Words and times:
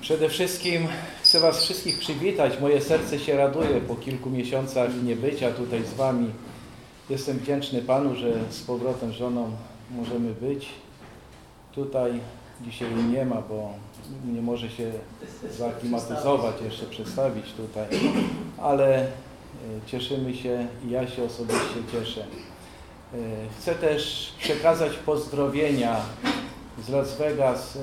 Przede 0.00 0.28
wszystkim 0.28 0.88
chcę 1.22 1.40
Was 1.40 1.64
wszystkich 1.64 1.98
przywitać. 1.98 2.60
Moje 2.60 2.80
serce 2.80 3.18
się 3.18 3.36
raduje 3.36 3.80
po 3.80 3.96
kilku 3.96 4.30
miesiącach 4.30 5.02
niebycia 5.02 5.50
tutaj 5.50 5.84
z 5.84 5.94
Wami. 5.94 6.30
Jestem 7.10 7.38
wdzięczny 7.38 7.82
Panu, 7.82 8.14
że 8.14 8.32
z 8.50 8.60
powrotem 8.60 9.12
żoną 9.12 9.50
możemy 9.90 10.34
być. 10.34 10.68
Tutaj 11.74 12.20
dzisiaj 12.60 12.88
nie 13.12 13.26
ma, 13.26 13.42
bo 13.42 13.70
nie 14.32 14.42
może 14.42 14.70
się 14.70 14.92
zaklimatyzować, 15.58 16.54
jeszcze 16.64 16.86
przedstawić 16.86 17.52
tutaj, 17.52 17.86
ale 18.58 19.02
e, 19.02 19.08
cieszymy 19.86 20.34
się 20.34 20.66
i 20.86 20.90
ja 20.90 21.08
się 21.08 21.24
osobiście 21.24 21.76
cieszę. 21.92 22.20
E, 22.20 23.16
chcę 23.58 23.74
też 23.74 24.32
przekazać 24.38 24.92
pozdrowienia 24.96 25.96
z 26.86 26.88
Las 26.88 27.16
Vegas, 27.16 27.76
e, 27.76 27.80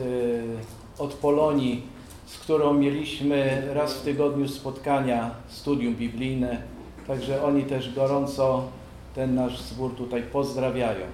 od 1.03 1.13
Polonii, 1.13 1.96
z 2.27 2.37
którą 2.37 2.73
mieliśmy 2.73 3.67
raz 3.73 3.93
w 3.93 4.01
tygodniu 4.01 4.47
spotkania, 4.47 5.31
studium 5.47 5.95
biblijne. 5.95 6.61
Także 7.07 7.43
oni 7.43 7.63
też 7.63 7.93
gorąco 7.93 8.67
ten 9.15 9.35
nasz 9.35 9.61
zbór 9.61 9.95
tutaj 9.95 10.23
pozdrawiają. 10.23 11.05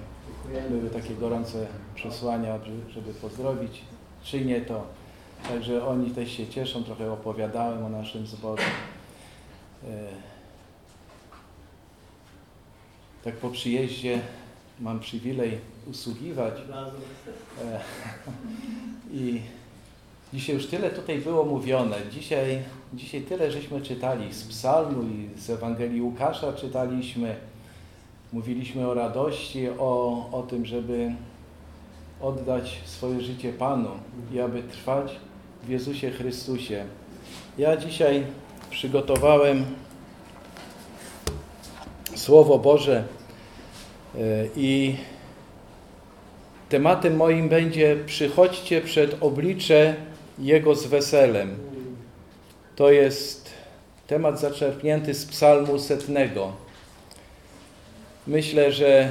Były 0.70 0.90
takie 0.90 1.14
gorące 1.14 1.66
przesłania, 1.94 2.58
żeby 2.90 3.14
pozdrowić. 3.14 3.82
Czynię 4.24 4.60
to. 4.60 4.86
Także 5.48 5.86
oni 5.86 6.10
też 6.10 6.32
się 6.32 6.46
cieszą, 6.46 6.84
trochę 6.84 7.12
opowiadałem 7.12 7.84
o 7.84 7.88
naszym 7.88 8.26
zborze. 8.26 8.62
Tak 13.24 13.36
po 13.36 13.50
przyjeździe 13.50 14.20
mam 14.80 15.00
przywilej 15.00 15.58
usługiwać. 15.86 16.54
I 19.12 19.40
Dzisiaj 20.34 20.54
już 20.54 20.66
tyle 20.66 20.90
tutaj 20.90 21.18
było 21.18 21.44
mówione. 21.44 21.96
Dzisiaj, 22.10 22.62
dzisiaj 22.94 23.22
tyle 23.22 23.50
żeśmy 23.50 23.80
czytali 23.80 24.34
z 24.34 24.44
psalmu 24.44 25.02
i 25.02 25.40
z 25.40 25.50
Ewangelii 25.50 26.02
Łukasza 26.02 26.52
czytaliśmy. 26.52 27.36
Mówiliśmy 28.32 28.88
o 28.88 28.94
radości, 28.94 29.68
o, 29.78 30.26
o 30.32 30.42
tym, 30.42 30.66
żeby 30.66 31.12
oddać 32.20 32.80
swoje 32.84 33.20
życie 33.20 33.52
Panu 33.52 33.90
i 34.32 34.40
aby 34.40 34.62
trwać 34.62 35.16
w 35.62 35.68
Jezusie 35.68 36.10
Chrystusie. 36.10 36.84
Ja 37.58 37.76
dzisiaj 37.76 38.26
przygotowałem 38.70 39.64
Słowo 42.14 42.58
Boże 42.58 43.04
e, 44.14 44.18
i 44.56 44.96
tematem 46.68 47.16
moim 47.16 47.48
będzie 47.48 47.96
przychodźcie 48.06 48.80
przed 48.80 49.22
oblicze 49.22 49.96
jego 50.38 50.74
z 50.74 50.86
weselem. 50.86 51.56
To 52.76 52.90
jest 52.90 53.50
temat 54.06 54.40
zaczerpnięty 54.40 55.14
z 55.14 55.26
psalmu 55.26 55.78
setnego. 55.78 56.52
Myślę, 58.26 58.72
że 58.72 59.10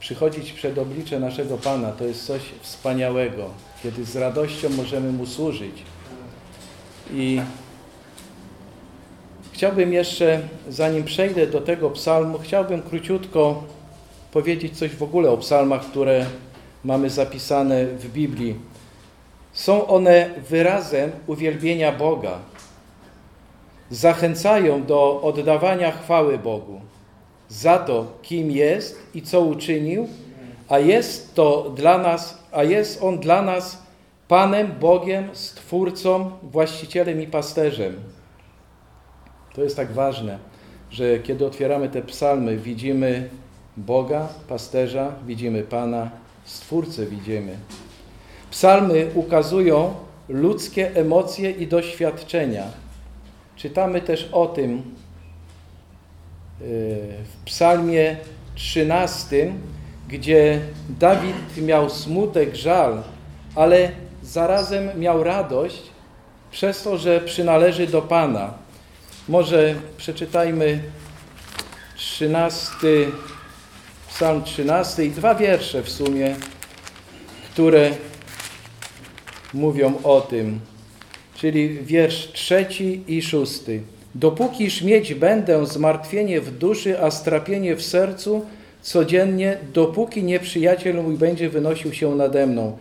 przychodzić 0.00 0.52
przed 0.52 0.78
oblicze 0.78 1.20
naszego 1.20 1.58
Pana 1.58 1.92
to 1.92 2.04
jest 2.04 2.26
coś 2.26 2.42
wspaniałego, 2.60 3.50
kiedy 3.82 4.04
z 4.04 4.16
radością 4.16 4.68
możemy 4.68 5.12
Mu 5.12 5.26
służyć. 5.26 5.82
I 7.12 7.40
chciałbym 9.52 9.92
jeszcze, 9.92 10.40
zanim 10.68 11.04
przejdę 11.04 11.46
do 11.46 11.60
tego 11.60 11.90
psalmu, 11.90 12.38
chciałbym 12.38 12.82
króciutko 12.82 13.64
powiedzieć 14.32 14.78
coś 14.78 14.90
w 14.90 15.02
ogóle 15.02 15.30
o 15.30 15.36
psalmach, 15.36 15.84
które 15.84 16.26
mamy 16.84 17.10
zapisane 17.10 17.86
w 17.86 18.12
Biblii. 18.12 18.69
Są 19.52 19.86
one 19.86 20.30
wyrazem 20.48 21.10
uwielbienia 21.26 21.92
Boga. 21.92 22.38
Zachęcają 23.90 24.84
do 24.84 25.22
oddawania 25.22 25.90
chwały 25.90 26.38
Bogu 26.38 26.80
za 27.50 27.78
to, 27.78 28.06
kim 28.22 28.50
jest 28.50 28.98
i 29.14 29.22
co 29.22 29.40
uczynił, 29.40 30.08
a 30.68 30.78
jest 30.78 31.34
to 31.34 31.72
dla 31.76 31.98
nas, 31.98 32.38
a 32.52 32.62
jest 32.62 33.02
On 33.02 33.18
dla 33.18 33.42
nas 33.42 33.82
Panem, 34.28 34.72
Bogiem, 34.80 35.28
Stwórcą, 35.32 36.30
Właścicielem 36.42 37.22
i 37.22 37.26
Pasterzem. 37.26 37.96
To 39.54 39.62
jest 39.62 39.76
tak 39.76 39.92
ważne, 39.92 40.38
że 40.90 41.18
kiedy 41.18 41.46
otwieramy 41.46 41.88
te 41.88 42.02
psalmy, 42.02 42.56
widzimy 42.56 43.28
Boga, 43.76 44.28
Pasterza, 44.48 45.12
widzimy 45.26 45.62
Pana, 45.62 46.10
Stwórcę 46.44 47.06
widzimy. 47.06 47.56
Psalmy 48.50 49.10
ukazują 49.14 49.94
ludzkie 50.28 50.96
emocje 50.96 51.50
i 51.50 51.66
doświadczenia. 51.66 52.64
Czytamy 53.56 54.00
też 54.00 54.28
o 54.32 54.46
tym 54.46 54.78
y, 54.78 54.82
w 57.24 57.44
Psalmie 57.44 58.16
13, 58.54 59.52
gdzie 60.08 60.60
Dawid 60.88 61.56
miał 61.56 61.90
smutek, 61.90 62.54
żal, 62.54 63.02
ale 63.54 63.90
zarazem 64.22 65.00
miał 65.00 65.24
radość 65.24 65.82
przez 66.50 66.82
to, 66.82 66.98
że 66.98 67.20
przynależy 67.20 67.86
do 67.86 68.02
Pana. 68.02 68.54
Może 69.28 69.74
przeczytajmy 69.96 70.82
13, 71.96 72.76
Psalm 74.08 74.42
13 74.42 75.04
i 75.04 75.10
dwa 75.10 75.34
wiersze 75.34 75.82
w 75.82 75.88
sumie, 75.88 76.36
które 77.52 77.90
mówią 79.54 79.94
o 80.02 80.20
tym, 80.20 80.60
czyli 81.34 81.68
wiersz 81.68 82.32
trzeci 82.32 83.02
i 83.08 83.22
szósty. 83.22 83.80
Dopókiż 84.14 84.82
mieć 84.82 85.14
będę 85.14 85.66
zmartwienie 85.66 86.40
w 86.40 86.58
duszy, 86.58 87.02
a 87.02 87.10
strapienie 87.10 87.76
w 87.76 87.82
sercu 87.82 88.42
codziennie, 88.82 89.58
dopóki 89.74 90.22
nieprzyjaciel 90.22 91.02
mój 91.02 91.16
będzie 91.16 91.48
wynosił 91.48 91.92
się 91.92 92.14
nade 92.14 92.46
mną. 92.46 92.78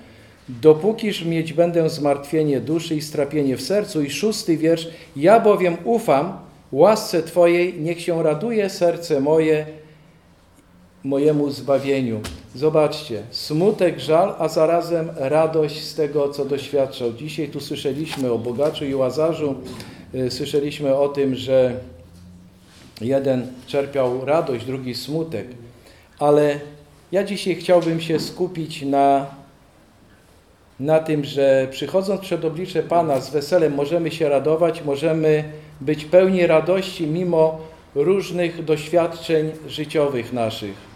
Dopókiż 0.50 1.26
mieć 1.26 1.54
będę 1.54 1.90
zmartwienie 1.90 2.60
duszy 2.60 2.96
i 2.96 3.02
strapienie 3.02 3.58
w 3.58 3.62
sercu. 3.62 4.02
I 4.02 4.10
szósty 4.10 4.58
wiersz. 4.58 4.88
Ja 5.16 5.40
bowiem 5.40 5.78
ufam 5.84 6.38
łasce 6.72 7.24
Twojej, 7.24 7.74
niech 7.80 8.02
się 8.02 8.24
raduje 8.24 8.70
serce 8.70 9.22
moje 9.22 9.66
mojemu 11.04 11.50
zbawieniu. 11.50 12.22
Zobaczcie, 12.56 13.24
smutek, 13.32 14.00
żal, 14.00 14.36
a 14.40 14.48
zarazem 14.48 15.10
radość 15.16 15.84
z 15.84 15.96
tego, 15.96 16.30
co 16.30 16.46
doświadczał. 16.46 17.14
Dzisiaj 17.14 17.50
tu 17.50 17.60
słyszeliśmy 17.60 18.32
o 18.32 18.38
bogaczu 18.38 18.86
i 18.86 18.96
łazarzu, 18.96 19.56
y, 20.16 20.32
słyszeliśmy 20.32 20.96
o 20.96 21.10
tym, 21.10 21.36
że 21.36 21.80
jeden 23.02 23.48
czerpiał 23.68 24.26
radość, 24.26 24.66
drugi 24.66 24.96
smutek, 24.96 25.48
ale 26.20 26.60
ja 27.12 27.24
dzisiaj 27.24 27.56
chciałbym 27.56 28.02
się 28.02 28.20
skupić 28.20 28.82
na, 28.82 29.26
na 30.80 31.00
tym, 31.00 31.26
że 31.26 31.68
przychodząc 31.72 32.22
przed 32.22 32.46
oblicze 32.46 32.84
Pana 32.84 33.22
z 33.22 33.30
weselem 33.30 33.74
możemy 33.74 34.12
się 34.12 34.30
radować, 34.30 34.84
możemy 34.84 35.44
być 35.82 36.06
pełni 36.06 36.48
radości 36.48 37.08
mimo 37.08 37.60
różnych 37.96 38.66
doświadczeń 38.66 39.52
życiowych 39.68 40.34
naszych. 40.34 40.89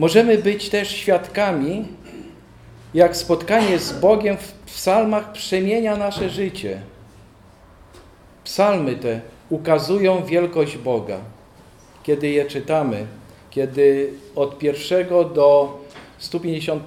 Możemy 0.00 0.38
być 0.38 0.68
też 0.68 0.88
świadkami, 0.88 1.88
jak 2.94 3.16
spotkanie 3.16 3.78
z 3.78 3.92
Bogiem 3.92 4.36
w 4.36 4.52
psalmach 4.52 5.32
przemienia 5.32 5.96
nasze 5.96 6.30
życie. 6.30 6.80
Psalmy 8.44 8.96
te 8.96 9.20
ukazują 9.50 10.24
wielkość 10.24 10.78
Boga. 10.78 11.18
Kiedy 12.02 12.28
je 12.28 12.44
czytamy, 12.44 13.06
kiedy 13.50 14.12
od 14.36 14.58
pierwszego 14.58 15.24
do 15.24 15.78
150 16.18 16.86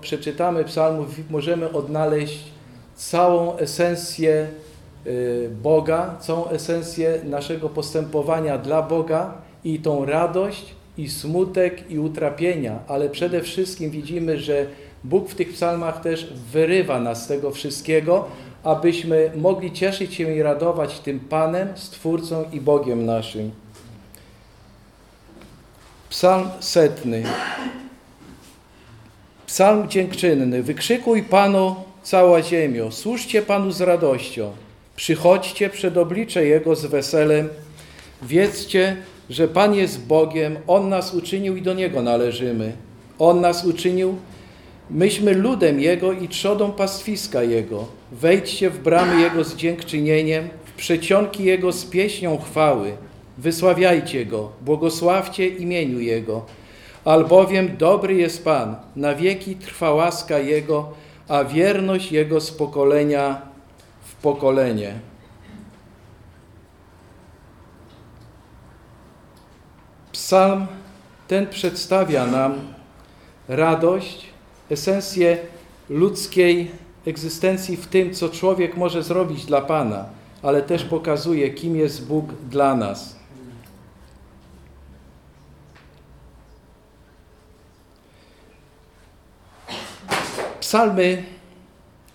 przeczytamy 0.00 0.64
psalmów, 0.64 1.30
możemy 1.30 1.72
odnaleźć 1.72 2.44
całą 2.94 3.56
esencję 3.56 4.48
y, 5.06 5.50
Boga, 5.62 6.16
całą 6.20 6.48
esencję 6.48 7.20
naszego 7.24 7.68
postępowania 7.68 8.58
dla 8.58 8.82
Boga 8.82 9.34
i 9.64 9.78
tą 9.78 10.04
radość, 10.04 10.79
i 10.98 11.08
smutek, 11.08 11.90
i 11.90 11.98
utrapienia, 11.98 12.78
ale 12.88 13.08
przede 13.08 13.42
wszystkim 13.42 13.90
widzimy, 13.90 14.38
że 14.38 14.66
Bóg 15.04 15.28
w 15.28 15.34
tych 15.34 15.52
psalmach 15.52 16.00
też 16.00 16.32
wyrywa 16.52 17.00
nas 17.00 17.24
z 17.24 17.26
tego 17.26 17.50
wszystkiego, 17.50 18.28
abyśmy 18.62 19.32
mogli 19.36 19.72
cieszyć 19.72 20.14
się 20.14 20.34
i 20.34 20.42
radować 20.42 20.98
tym 20.98 21.20
Panem, 21.20 21.68
Stwórcą 21.74 22.44
i 22.52 22.60
Bogiem 22.60 23.06
naszym. 23.06 23.50
Psalm 26.10 26.48
setny. 26.60 27.22
Psalm 29.46 29.88
dziękczynny. 29.88 30.62
Wykrzykuj 30.62 31.22
Panu 31.22 31.76
cała 32.02 32.42
ziemio, 32.42 32.90
służcie 32.92 33.42
Panu 33.42 33.72
z 33.72 33.80
radością, 33.80 34.52
przychodźcie 34.96 35.70
przed 35.70 35.96
oblicze 35.96 36.44
Jego 36.44 36.76
z 36.76 36.86
weselem, 36.86 37.48
wiedzcie, 38.22 38.96
że 39.30 39.48
Pan 39.48 39.74
jest 39.74 40.06
Bogiem, 40.06 40.58
On 40.66 40.88
nas 40.88 41.14
uczynił 41.14 41.56
i 41.56 41.62
do 41.62 41.74
Niego 41.74 42.02
należymy. 42.02 42.72
On 43.18 43.40
nas 43.40 43.64
uczynił 43.64 44.16
Myśmy 44.90 45.34
ludem 45.34 45.80
Jego 45.80 46.12
i 46.12 46.28
trzodą 46.28 46.72
pastwiska 46.72 47.42
Jego. 47.42 47.86
Wejdźcie 48.12 48.70
w 48.70 48.78
bramy 48.78 49.20
Jego 49.20 49.44
z 49.44 49.56
dziękczynieniem, 49.56 50.48
w 50.64 50.72
przecionki 50.72 51.44
Jego 51.44 51.72
z 51.72 51.84
pieśnią 51.84 52.38
chwały. 52.38 52.92
Wysławiajcie 53.38 54.26
Go, 54.26 54.52
błogosławcie 54.60 55.48
imieniu 55.48 56.00
Jego. 56.00 56.44
Albowiem 57.04 57.76
dobry 57.76 58.14
jest 58.14 58.44
Pan, 58.44 58.76
na 58.96 59.14
wieki 59.14 59.56
trwa 59.56 59.94
łaska 59.94 60.38
Jego, 60.38 60.88
a 61.28 61.44
wierność 61.44 62.12
Jego 62.12 62.40
z 62.40 62.50
pokolenia 62.50 63.42
w 64.02 64.14
pokolenie. 64.14 65.09
Psalm 70.30 70.66
ten 71.28 71.46
przedstawia 71.46 72.26
nam 72.26 72.54
radość, 73.48 74.26
esencję 74.70 75.38
ludzkiej 75.88 76.70
egzystencji 77.06 77.76
w 77.76 77.86
tym, 77.86 78.14
co 78.14 78.28
człowiek 78.28 78.76
może 78.76 79.02
zrobić 79.02 79.46
dla 79.46 79.60
Pana, 79.60 80.04
ale 80.42 80.62
też 80.62 80.84
pokazuje, 80.84 81.50
kim 81.50 81.76
jest 81.76 82.06
Bóg 82.06 82.24
dla 82.50 82.74
nas. 82.74 83.16
Psalmy 90.60 91.22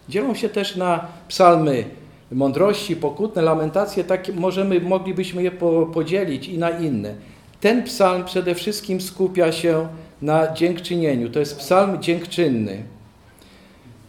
dzielą 0.10 0.36
się 0.36 0.50
też 0.50 0.76
na 0.76 1.08
psalmy 1.28 1.86
mądrości, 2.32 2.96
pokutne, 2.96 3.42
lamentacje, 3.42 4.04
tak 4.04 4.36
możemy, 4.36 4.80
moglibyśmy 4.80 5.44
je 5.44 5.52
podzielić 5.94 6.48
i 6.48 6.58
na 6.58 6.70
inne. 6.70 7.35
Ten 7.62 7.84
psalm 7.84 8.24
przede 8.24 8.56
wszystkim 8.56 9.02
skupia 9.02 9.52
się 9.52 9.88
na 10.22 10.54
dziękczynieniu. 10.54 11.30
To 11.30 11.40
jest 11.40 11.57
psalm 11.57 12.02
dziękczynny. 12.02 12.84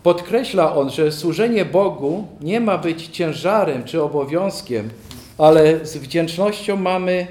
Podkreśla 0.03 0.75
on, 0.77 0.91
że 0.91 1.13
służenie 1.13 1.65
Bogu 1.65 2.27
nie 2.41 2.61
ma 2.61 2.79
być 2.79 3.07
ciężarem 3.07 3.85
czy 3.85 4.03
obowiązkiem, 4.03 4.91
ale 5.39 5.87
z 5.87 5.97
wdzięcznością 5.97 6.77
mamy 6.77 7.27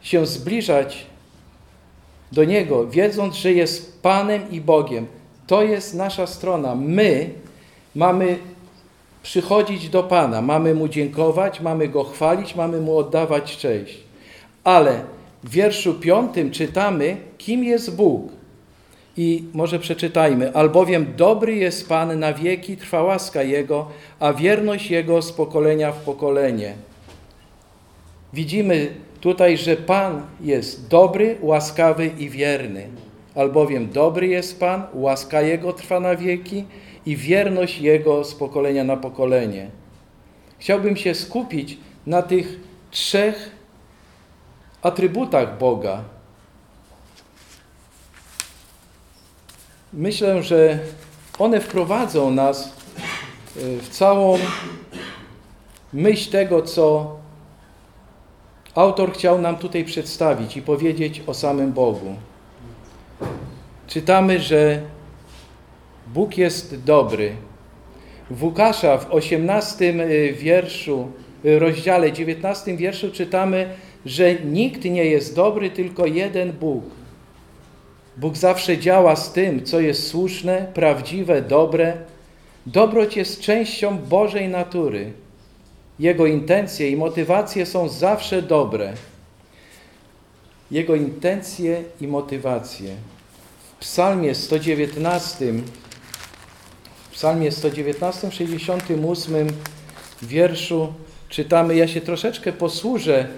się 0.00 0.26
zbliżać 0.26 1.06
do 2.32 2.44
Niego, 2.44 2.86
wiedząc, 2.86 3.34
że 3.34 3.52
jest 3.52 4.02
Panem 4.02 4.50
i 4.50 4.60
Bogiem. 4.60 5.06
To 5.46 5.62
jest 5.62 5.94
nasza 5.94 6.26
strona. 6.26 6.74
My 6.74 7.30
mamy 7.94 8.38
przychodzić 9.22 9.88
do 9.88 10.02
Pana, 10.02 10.42
mamy 10.42 10.74
Mu 10.74 10.88
dziękować, 10.88 11.60
mamy 11.60 11.88
Go 11.88 12.04
chwalić, 12.04 12.54
mamy 12.54 12.80
Mu 12.80 12.98
oddawać 12.98 13.56
cześć. 13.56 13.98
Ale 14.64 15.15
w 15.46 15.50
wierszu 15.50 15.94
piątym 15.94 16.50
czytamy, 16.50 17.16
kim 17.38 17.64
jest 17.64 17.96
Bóg. 17.96 18.32
I 19.16 19.44
może 19.52 19.78
przeczytajmy, 19.78 20.54
albowiem 20.54 21.06
dobry 21.16 21.56
jest 21.56 21.88
Pan 21.88 22.18
na 22.18 22.32
wieki, 22.32 22.76
trwa 22.76 23.02
łaska 23.02 23.42
Jego, 23.42 23.88
a 24.20 24.32
wierność 24.32 24.90
Jego 24.90 25.22
z 25.22 25.32
pokolenia 25.32 25.92
w 25.92 26.04
pokolenie. 26.04 26.74
Widzimy 28.32 28.88
tutaj, 29.20 29.56
że 29.56 29.76
Pan 29.76 30.22
jest 30.40 30.88
dobry, 30.88 31.36
łaskawy 31.40 32.10
i 32.18 32.30
wierny. 32.30 32.88
Albowiem 33.34 33.90
dobry 33.90 34.26
jest 34.26 34.60
Pan, 34.60 34.82
łaska 34.94 35.42
Jego 35.42 35.72
trwa 35.72 36.00
na 36.00 36.16
wieki 36.16 36.64
i 37.06 37.16
wierność 37.16 37.80
Jego 37.80 38.24
z 38.24 38.34
pokolenia 38.34 38.84
na 38.84 38.96
pokolenie. 38.96 39.70
Chciałbym 40.58 40.96
się 40.96 41.14
skupić 41.14 41.78
na 42.06 42.22
tych 42.22 42.60
trzech 42.90 43.56
atrybutach 44.82 45.58
Boga. 45.58 46.02
Myślę, 49.92 50.42
że 50.42 50.78
one 51.38 51.60
wprowadzą 51.60 52.30
nas 52.30 52.64
e, 52.64 52.70
w 53.78 53.88
całą 53.88 54.38
myśl 55.92 56.30
tego, 56.30 56.62
co 56.62 57.16
autor 58.74 59.12
chciał 59.12 59.40
nam 59.40 59.56
tutaj 59.56 59.84
przedstawić 59.84 60.56
i 60.56 60.62
powiedzieć 60.62 61.22
o 61.26 61.34
samym 61.34 61.72
Bogu. 61.72 62.14
Czytamy, 63.86 64.40
że 64.40 64.82
Bóg 66.06 66.38
jest 66.38 66.84
dobry. 66.84 67.32
W 68.30 68.44
Łukasza 68.44 68.98
w 68.98 69.10
18 69.10 69.88
e, 69.88 70.32
wierszu, 70.32 71.08
e, 71.44 71.58
rozdziale 71.58 72.12
19 72.12 72.76
wierszu 72.76 73.10
czytamy, 73.10 73.68
że 74.06 74.34
nikt 74.34 74.84
nie 74.84 75.04
jest 75.04 75.34
dobry, 75.34 75.70
tylko 75.70 76.06
jeden 76.06 76.52
Bóg. 76.52 76.84
Bóg 78.16 78.36
zawsze 78.36 78.78
działa 78.78 79.16
z 79.16 79.32
tym, 79.32 79.64
co 79.64 79.80
jest 79.80 80.06
słuszne, 80.06 80.66
prawdziwe, 80.74 81.42
dobre. 81.42 81.96
Dobroć 82.66 83.16
jest 83.16 83.40
częścią 83.40 83.98
Bożej 83.98 84.48
natury. 84.48 85.12
Jego 85.98 86.26
intencje 86.26 86.90
i 86.90 86.96
motywacje 86.96 87.66
są 87.66 87.88
zawsze 87.88 88.42
dobre. 88.42 88.92
Jego 90.70 90.94
intencje 90.94 91.82
i 92.00 92.06
motywacje. 92.06 92.94
W 93.76 93.78
Psalmie 93.78 94.34
119, 94.34 95.52
w 97.10 97.12
Psalmie 97.12 97.52
119, 97.52 98.30
68 98.30 99.46
wierszu 100.22 100.92
czytamy, 101.28 101.76
ja 101.76 101.88
się 101.88 102.00
troszeczkę 102.00 102.52
posłużę 102.52 103.28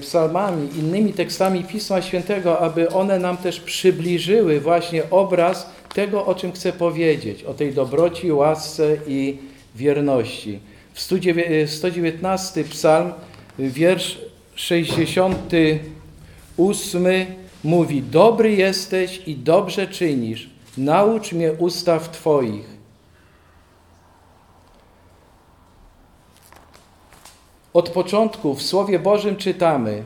psalmami, 0.00 0.68
innymi 0.78 1.12
tekstami 1.12 1.64
Pisma 1.64 2.02
Świętego, 2.02 2.60
aby 2.60 2.90
one 2.90 3.18
nam 3.18 3.36
też 3.36 3.60
przybliżyły 3.60 4.60
właśnie 4.60 5.10
obraz 5.10 5.70
tego, 5.94 6.26
o 6.26 6.34
czym 6.34 6.52
chcę 6.52 6.72
powiedzieć, 6.72 7.42
o 7.42 7.54
tej 7.54 7.72
dobroci, 7.72 8.32
łasce 8.32 8.96
i 9.06 9.38
wierności. 9.74 10.58
W 10.92 11.00
119 11.00 12.60
e, 12.60 12.64
psalm, 12.64 13.12
wiersz 13.58 14.18
68 14.54 17.06
mówi 17.64 18.02
Dobry 18.02 18.52
jesteś 18.52 19.22
i 19.26 19.36
dobrze 19.36 19.86
czynisz, 19.86 20.50
naucz 20.78 21.32
mnie 21.32 21.52
ustaw 21.52 22.10
Twoich. 22.10 22.73
Od 27.74 27.90
początku 27.90 28.54
w 28.54 28.62
Słowie 28.62 28.98
Bożym 28.98 29.36
czytamy, 29.36 30.04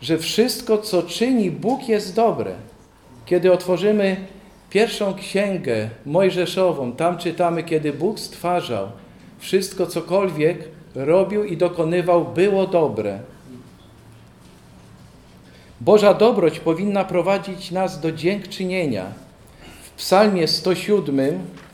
że 0.00 0.18
wszystko, 0.18 0.78
co 0.78 1.02
czyni 1.02 1.50
Bóg, 1.50 1.88
jest 1.88 2.14
dobre. 2.14 2.54
Kiedy 3.26 3.52
otworzymy 3.52 4.16
pierwszą 4.70 5.14
księgę 5.14 5.90
Mojżeszową, 6.06 6.92
tam 6.92 7.18
czytamy, 7.18 7.62
kiedy 7.62 7.92
Bóg 7.92 8.20
stwarzał, 8.20 8.88
wszystko, 9.38 9.86
cokolwiek 9.86 10.68
robił 10.94 11.44
i 11.44 11.56
dokonywał, 11.56 12.24
było 12.24 12.66
dobre. 12.66 13.18
Boża 15.80 16.14
dobroć 16.14 16.60
powinna 16.60 17.04
prowadzić 17.04 17.70
nas 17.70 18.00
do 18.00 18.12
dziękczynienia. 18.12 19.06
W 19.82 19.90
Psalmie 19.90 20.48
107 20.48 21.18
E, 21.28 21.71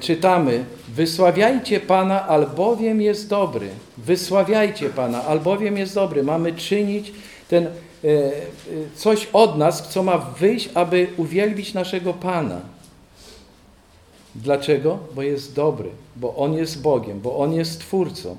czytamy: 0.00 0.64
Wysławiajcie 0.88 1.80
Pana, 1.80 2.28
albowiem 2.28 3.00
jest 3.00 3.28
dobry. 3.28 3.68
Wysławiajcie 3.98 4.90
Pana, 4.90 5.24
albowiem 5.24 5.76
jest 5.76 5.94
dobry. 5.94 6.22
Mamy 6.22 6.52
czynić 6.52 7.12
ten 7.48 7.66
e, 7.66 7.70
e, 8.04 8.30
coś 8.94 9.28
od 9.32 9.58
nas, 9.58 9.88
co 9.88 10.02
ma 10.02 10.18
wyjść, 10.18 10.68
aby 10.74 11.06
uwielbić 11.16 11.74
naszego 11.74 12.12
Pana. 12.12 12.60
Dlaczego? 14.34 14.98
Bo 15.14 15.22
jest 15.22 15.54
dobry, 15.54 15.88
bo 16.16 16.36
On 16.36 16.54
jest 16.54 16.82
Bogiem, 16.82 17.20
bo 17.20 17.38
On 17.38 17.52
jest 17.52 17.80
Twórcą. 17.80 18.36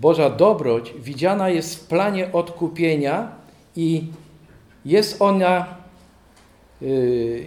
Boża 0.00 0.30
dobroć 0.30 0.94
widziana 0.98 1.48
jest 1.48 1.74
w 1.74 1.86
planie 1.86 2.32
odkupienia 2.32 3.28
i 3.76 4.04
jest 4.84 5.22
ona 5.22 5.81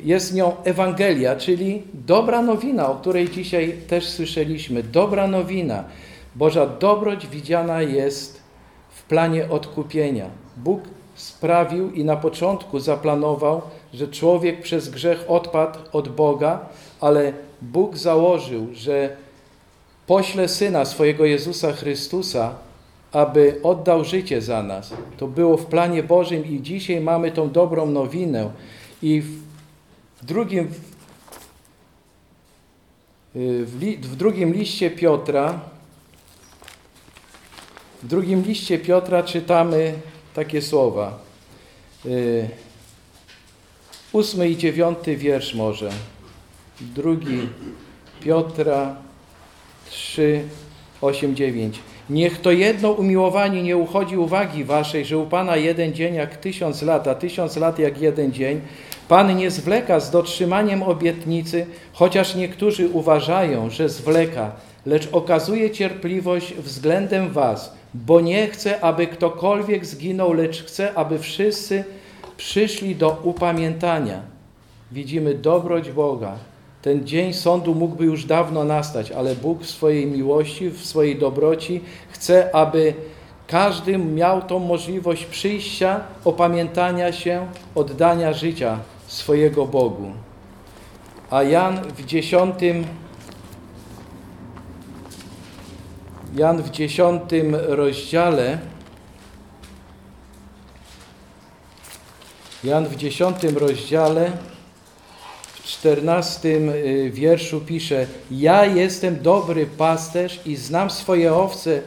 jest 0.03 0.33
nią 0.33 0.51
Ewangelia, 0.63 1.35
czyli 1.35 1.83
dobra 1.93 2.41
nowina, 2.41 2.89
o 2.91 2.95
której 2.95 3.29
dzisiaj 3.29 3.75
też 3.87 4.09
słyszeliśmy. 4.09 4.83
Dobra 4.83 5.27
nowina. 5.27 5.83
Boża 6.35 6.65
dobroć 6.65 7.27
widziana 7.27 7.81
jest 7.81 8.41
w 8.89 9.03
planie 9.03 9.49
odkupienia. 9.49 10.25
Bóg 10.57 10.81
sprawił 11.15 11.91
i 11.91 12.03
na 12.03 12.15
początku 12.15 12.79
zaplanował, 12.79 13.61
że 13.93 14.07
człowiek 14.07 14.61
przez 14.61 14.89
grzech 14.89 15.25
odpadł 15.27 15.79
od 15.91 16.09
Boga, 16.09 16.59
ale 17.01 17.33
Bóg 17.61 17.97
założył, 17.97 18.67
że 18.73 19.15
pośle 20.07 20.47
Syna 20.47 20.85
swojego 20.85 21.25
Jezusa 21.25 21.71
Chrystusa, 21.71 22.55
aby 23.11 23.59
oddał 23.63 24.03
życie 24.03 24.41
za 24.41 24.63
nas. 24.63 24.93
To 25.17 25.27
było 25.27 25.57
w 25.57 25.65
planie 25.65 26.03
Bożym 26.03 26.45
i 26.45 26.61
dzisiaj 26.61 27.01
mamy 27.01 27.31
tą 27.31 27.51
dobrą 27.51 27.85
nowinę, 27.85 28.49
i 29.01 29.21
w 29.21 30.25
drugim, 30.25 30.67
w, 33.35 33.77
li, 33.81 33.97
w 33.97 34.15
drugim 34.15 34.53
liście 34.53 34.91
Piotra, 34.91 35.59
w 38.03 38.07
drugim 38.07 38.41
liście 38.41 38.79
Piotra 38.79 39.23
czytamy 39.23 39.93
takie 40.33 40.61
słowa. 40.61 41.19
y, 42.05 42.49
ósmy 44.11 44.49
i 44.49 44.57
dziewiąty 44.57 45.17
wiersz 45.17 45.53
może. 45.53 45.91
Drugi 46.81 47.49
Piotra 48.21 48.95
3, 49.89 50.47
8, 51.01 51.35
9. 51.35 51.79
Niech 52.09 52.41
to 52.41 52.51
jedno 52.51 52.91
umiłowanie 52.91 53.63
nie 53.63 53.77
uchodzi 53.77 54.17
uwagi 54.17 54.63
waszej, 54.63 55.05
że 55.05 55.17
u 55.17 55.25
Pana 55.25 55.57
jeden 55.57 55.93
dzień 55.93 56.15
jak 56.15 56.37
tysiąc 56.37 56.81
lat, 56.81 57.07
a 57.07 57.15
tysiąc 57.15 57.57
lat 57.57 57.79
jak 57.79 58.01
jeden 58.01 58.33
dzień. 58.33 58.61
Pan 59.07 59.37
nie 59.37 59.51
zwleka 59.51 59.99
z 59.99 60.11
dotrzymaniem 60.11 60.83
obietnicy, 60.83 61.65
chociaż 61.93 62.35
niektórzy 62.35 62.89
uważają, 62.89 63.69
że 63.69 63.89
zwleka, 63.89 64.51
lecz 64.85 65.09
okazuje 65.11 65.71
cierpliwość 65.71 66.53
względem 66.53 67.31
was, 67.31 67.73
bo 67.93 68.21
nie 68.21 68.47
chce, 68.47 68.83
aby 68.83 69.07
ktokolwiek 69.07 69.85
zginął, 69.85 70.33
lecz 70.33 70.63
chce, 70.63 70.93
aby 70.93 71.19
wszyscy 71.19 71.83
przyszli 72.37 72.95
do 72.95 73.21
upamiętania. 73.23 74.21
Widzimy 74.91 75.33
dobroć 75.33 75.91
Boga. 75.91 76.35
Ten 76.85 77.07
dzień 77.07 77.33
sądu 77.33 77.75
mógłby 77.75 78.05
już 78.05 78.25
dawno 78.25 78.63
nastać, 78.63 79.11
ale 79.11 79.35
Bóg 79.35 79.63
w 79.63 79.69
swojej 79.69 80.07
miłości, 80.07 80.69
w 80.69 80.85
swojej 80.85 81.19
dobroci 81.19 81.81
chce, 82.09 82.55
aby 82.55 82.93
każdy 83.47 83.97
miał 83.97 84.41
tą 84.41 84.59
możliwość 84.59 85.25
przyjścia, 85.25 85.99
opamiętania 86.25 87.11
się, 87.11 87.47
oddania 87.75 88.33
życia 88.33 88.79
swojego 89.07 89.65
Bogu. 89.65 90.11
A 91.29 91.43
Jan 91.43 91.81
w 91.81 92.05
dziesiątym 92.05 92.85
Jan 96.35 96.63
w 96.63 96.69
dziesiątym 96.69 97.55
rozdziale 97.55 98.57
Jan 102.63 102.85
w 102.85 102.95
dziesiątym 102.95 103.57
rozdziale 103.57 104.31
w 105.65 105.67
czternastym 105.67 106.69
y, 106.69 107.11
wierszu 107.13 107.61
pisze 107.61 108.07
Ja 108.31 108.65
jestem 108.65 109.21
dobry 109.21 109.65
pasterz 109.65 110.39
i 110.45 110.55
znam 110.55 110.89
swoje 110.89 111.33
owce 111.33 111.81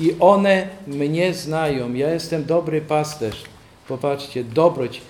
i 0.00 0.16
one 0.20 0.68
mnie 0.86 1.34
znają. 1.34 1.94
Ja 1.94 2.10
jestem 2.10 2.44
dobry 2.44 2.80
pasterz. 2.80 3.42
Popatrzcie, 3.88 4.44
dobroć. 4.44 5.00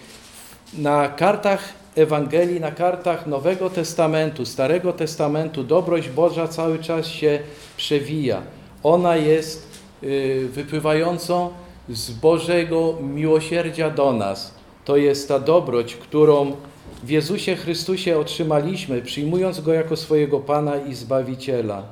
Na 0.78 1.08
kartach 1.08 1.72
Ewangelii, 1.96 2.60
na 2.60 2.70
kartach 2.70 3.26
Nowego 3.26 3.70
Testamentu, 3.70 4.46
Starego 4.46 4.92
Testamentu 4.92 5.64
dobroć 5.64 6.08
Boża 6.08 6.48
cały 6.48 6.78
czas 6.78 7.06
się 7.06 7.38
przewija. 7.76 8.42
Ona 8.82 9.16
jest 9.16 9.80
y, 10.02 10.48
wypływającą 10.52 11.50
z 11.88 12.10
Bożego 12.10 12.98
miłosierdzia 13.02 13.90
do 13.90 14.12
nas. 14.12 14.54
To 14.84 14.96
jest 14.96 15.28
ta 15.28 15.38
dobroć, 15.38 15.94
którą 15.94 16.56
w 17.04 17.10
Jezusie 17.10 17.56
Chrystusie 17.56 18.18
otrzymaliśmy, 18.18 19.02
przyjmując 19.02 19.60
Go 19.60 19.72
jako 19.72 19.96
swojego 19.96 20.40
Pana 20.40 20.76
i 20.76 20.94
Zbawiciela. 20.94 21.82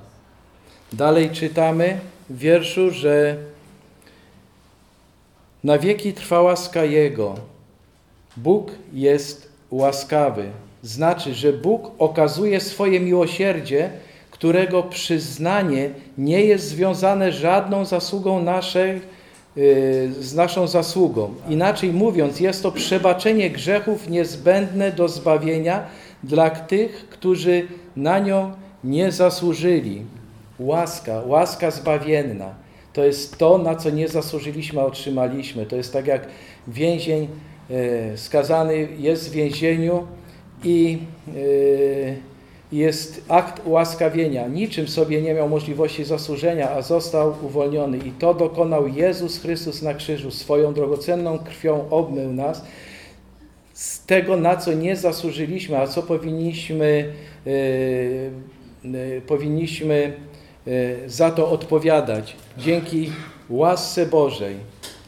Dalej 0.92 1.30
czytamy 1.30 2.00
w 2.30 2.38
wierszu, 2.38 2.90
że 2.90 3.36
na 5.64 5.78
wieki 5.78 6.12
trwa 6.12 6.40
łaska 6.40 6.84
Jego. 6.84 7.34
Bóg 8.36 8.70
jest 8.92 9.48
łaskawy. 9.70 10.50
Znaczy, 10.82 11.34
że 11.34 11.52
Bóg 11.52 11.90
okazuje 11.98 12.60
swoje 12.60 13.00
miłosierdzie, 13.00 13.90
którego 14.30 14.82
przyznanie 14.82 15.90
nie 16.18 16.44
jest 16.44 16.68
związane 16.68 17.32
żadną 17.32 17.84
zasługą 17.84 18.42
naszej, 18.42 19.00
z 20.20 20.34
naszą 20.34 20.66
zasługą. 20.66 21.34
Inaczej 21.48 21.92
mówiąc, 21.92 22.40
jest 22.40 22.62
to 22.62 22.72
przebaczenie 22.72 23.50
grzechów 23.50 24.08
niezbędne 24.08 24.92
do 24.92 25.08
zbawienia 25.08 25.86
dla 26.22 26.50
tych, 26.50 27.08
którzy 27.08 27.66
na 27.96 28.18
nią 28.18 28.52
nie 28.84 29.12
zasłużyli. 29.12 30.02
Łaska, 30.58 31.22
łaska 31.26 31.70
zbawienna. 31.70 32.54
To 32.92 33.04
jest 33.04 33.38
to, 33.38 33.58
na 33.58 33.76
co 33.76 33.90
nie 33.90 34.08
zasłużyliśmy, 34.08 34.80
a 34.80 34.84
otrzymaliśmy. 34.84 35.66
To 35.66 35.76
jest 35.76 35.92
tak 35.92 36.06
jak 36.06 36.26
więzień 36.68 37.28
y, 37.70 38.12
skazany 38.16 38.88
jest 38.98 39.28
w 39.28 39.32
więzieniu 39.32 40.06
i 40.64 40.98
y, 41.36 42.16
jest 42.72 43.24
akt 43.28 43.66
ułaskawienia. 43.66 44.48
Niczym 44.48 44.88
sobie 44.88 45.22
nie 45.22 45.34
miał 45.34 45.48
możliwości 45.48 46.04
zasłużenia, 46.04 46.70
a 46.70 46.82
został 46.82 47.34
uwolniony. 47.42 47.98
I 47.98 48.10
to 48.10 48.34
dokonał 48.34 48.88
Jezus 48.88 49.38
Chrystus 49.38 49.82
na 49.82 49.94
krzyżu. 49.94 50.30
Swoją 50.30 50.74
drogocenną 50.74 51.38
krwią 51.38 51.88
obmył 51.90 52.32
nas 52.32 52.64
z 53.74 54.06
tego, 54.06 54.36
na 54.36 54.56
co 54.56 54.72
nie 54.72 54.96
zasłużyliśmy, 54.96 55.78
a 55.78 55.86
co 55.86 56.02
powinniśmy, 56.02 57.12
yy, 57.46 57.52
yy, 58.84 59.22
powinniśmy 59.26 60.12
yy, 60.66 60.98
za 61.06 61.30
to 61.30 61.50
odpowiadać. 61.50 62.36
Dzięki 62.58 63.12
łasce 63.50 64.06
Bożej. 64.06 64.56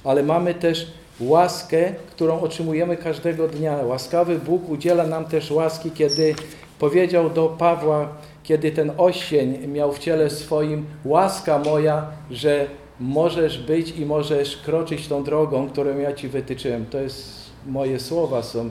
Ale 0.04 0.22
mamy 0.22 0.54
też 0.54 0.86
łaskę, 1.20 1.92
którą 2.10 2.40
otrzymujemy 2.40 2.96
każdego 2.96 3.48
dnia. 3.48 3.76
Łaskawy 3.76 4.38
Bóg 4.38 4.68
udziela 4.68 5.06
nam 5.06 5.24
też 5.24 5.50
łaski, 5.50 5.90
kiedy 5.90 6.34
powiedział 6.78 7.30
do 7.30 7.48
Pawła, 7.48 8.08
kiedy 8.42 8.70
ten 8.70 8.92
osień 8.96 9.66
miał 9.66 9.92
w 9.92 9.98
ciele 9.98 10.30
swoim, 10.30 10.86
łaska 11.04 11.58
moja, 11.58 12.06
że 12.30 12.66
możesz 13.00 13.58
być 13.58 13.90
i 13.90 14.06
możesz 14.06 14.56
kroczyć 14.56 15.08
tą 15.08 15.24
drogą, 15.24 15.68
którą 15.68 15.98
ja 15.98 16.12
Ci 16.12 16.28
wytyczyłem. 16.28 16.86
To 16.86 16.98
jest, 16.98 17.50
moje 17.66 18.00
słowa 18.00 18.42
są, 18.42 18.70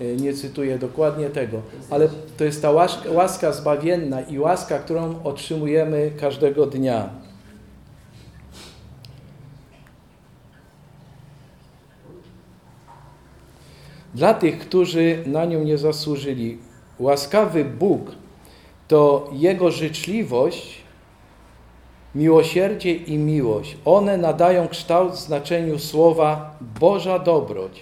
e, 0.00 0.16
nie 0.16 0.34
cytuję 0.34 0.78
dokładnie 0.78 1.30
tego, 1.30 1.62
ale 1.90 2.08
to 2.36 2.44
jest 2.44 2.62
ta 2.62 2.70
łaska, 2.70 3.10
łaska 3.10 3.52
zbawienna 3.52 4.20
i 4.20 4.38
łaska, 4.38 4.78
którą 4.78 5.22
otrzymujemy 5.24 6.10
każdego 6.20 6.66
dnia. 6.66 7.08
Dla 14.14 14.34
tych, 14.34 14.58
którzy 14.58 15.22
na 15.26 15.44
nią 15.44 15.64
nie 15.64 15.78
zasłużyli, 15.78 16.58
łaskawy 17.00 17.64
Bóg 17.64 18.10
to 18.88 19.30
Jego 19.32 19.70
życzliwość, 19.70 20.76
miłosierdzie 22.14 22.94
i 22.94 23.18
miłość. 23.18 23.76
One 23.84 24.16
nadają 24.16 24.68
kształt 24.68 25.16
znaczeniu 25.16 25.78
słowa 25.78 26.56
Boża 26.80 27.18
dobroć. 27.18 27.80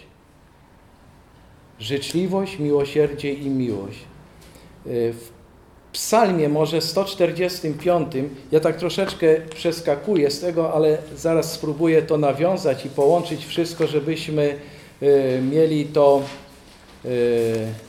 Życzliwość, 1.81 2.59
miłosierdzie 2.59 3.33
i 3.33 3.51
miłość. 3.51 3.99
Y, 4.87 5.13
w 5.13 5.31
psalmie 5.93 6.49
może 6.49 6.81
145, 6.81 8.13
ja 8.53 8.61
tak 8.61 8.77
troszeczkę 8.77 9.37
przeskakuję 9.55 10.31
z 10.31 10.41
tego, 10.41 10.75
ale 10.75 10.99
zaraz 11.17 11.53
spróbuję 11.53 12.03
to 12.03 12.17
nawiązać 12.17 12.87
i 12.87 12.89
połączyć 12.89 13.47
wszystko, 13.47 13.87
żebyśmy 13.87 14.59
y, 15.03 15.43
mieli 15.51 15.87
to 15.87 16.23
y, 17.05 17.88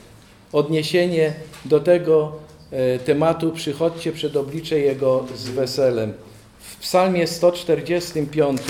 odniesienie 0.54 1.34
do 1.66 1.80
tego 1.80 2.32
e, 2.72 3.00
tematu 3.00 3.52
przychodźcie 3.52 4.12
przed 4.12 4.36
oblicze 4.36 4.80
Jego 4.80 5.26
z 5.36 5.50
weselem. 5.50 6.14
W 6.60 6.78
psalmie 6.78 7.28
145 7.28 8.62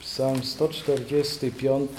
Psalm 0.00 0.42
145 0.42 1.90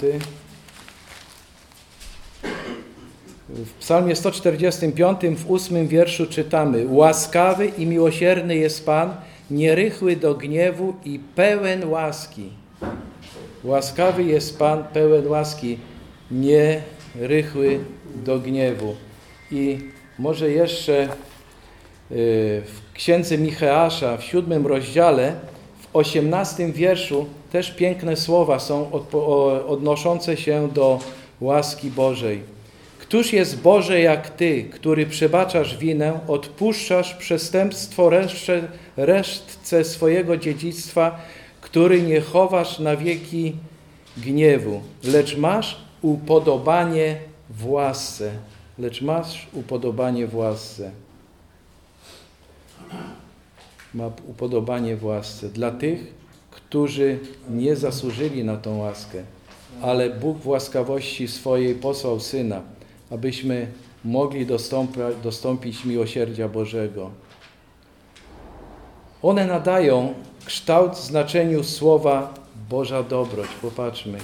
w 3.48 3.72
psalmie 3.72 4.16
145 4.16 5.20
w 5.38 5.50
ósmym 5.50 5.88
wierszu 5.88 6.26
czytamy 6.26 6.86
Łaskawy 6.88 7.66
i 7.66 7.86
miłosierny 7.86 8.56
jest 8.56 8.86
Pan, 8.86 9.16
nierychły 9.50 10.16
do 10.16 10.34
gniewu 10.34 10.94
i 11.04 11.18
pełen 11.18 11.88
łaski. 11.88 12.50
Łaskawy 13.64 14.24
jest 14.24 14.58
Pan, 14.58 14.84
pełen 14.84 15.28
łaski, 15.28 15.78
nie 16.30 16.82
rychły 17.14 17.80
do 18.24 18.38
gniewu. 18.38 18.94
I 19.50 19.78
może 20.18 20.50
jeszcze 20.50 21.02
y, 21.04 21.08
w 22.66 22.92
księdze 22.94 23.38
Micheasza 23.38 24.16
w 24.16 24.24
siódmym 24.24 24.66
rozdziale, 24.66 25.34
w 25.80 25.96
osiemnastym 25.96 26.72
wierszu 26.72 27.26
też 27.52 27.70
piękne 27.70 28.16
słowa 28.16 28.58
są 28.58 28.90
odnoszące 29.66 30.36
się 30.36 30.68
do 30.68 30.98
łaski 31.40 31.90
Bożej. 31.90 32.40
Któż 32.98 33.32
jest 33.32 33.60
Boże 33.60 34.00
jak 34.00 34.30
Ty, 34.30 34.64
który 34.64 35.06
przebaczasz 35.06 35.78
winę, 35.78 36.20
odpuszczasz 36.28 37.14
przestępstwo 37.14 38.10
resztce, 38.10 38.60
resztce 38.96 39.84
swojego 39.84 40.36
dziedzictwa, 40.36 41.18
który 41.64 42.02
nie 42.02 42.20
chowasz 42.20 42.78
na 42.78 42.96
wieki 42.96 43.56
gniewu, 44.16 44.80
lecz 45.04 45.36
masz 45.36 45.76
upodobanie 46.02 47.18
w 47.50 47.70
łasce. 47.70 48.32
Lecz 48.78 49.02
masz 49.02 49.48
upodobanie 49.52 50.26
w 50.26 50.36
łasce. 50.36 50.90
Ma 53.94 54.10
upodobanie 54.26 54.96
w 54.96 55.04
łasce 55.04 55.48
dla 55.48 55.70
tych, 55.70 56.14
którzy 56.50 57.18
nie 57.50 57.76
zasłużyli 57.76 58.44
na 58.44 58.56
tą 58.56 58.78
łaskę, 58.78 59.22
ale 59.82 60.10
Bóg 60.10 60.38
w 60.38 60.46
łaskawości 60.46 61.28
swojej 61.28 61.74
posłał 61.74 62.20
Syna, 62.20 62.62
abyśmy 63.10 63.66
mogli 64.04 64.46
dostąpić 65.22 65.84
miłosierdzia 65.84 66.48
Bożego. 66.48 67.10
One 69.22 69.46
nadają 69.46 70.14
kształt 70.44 70.98
znaczeniu 70.98 71.64
słowa 71.64 72.34
Boża 72.70 73.02
dobroć. 73.02 73.48
Popatrzmy. 73.62 74.18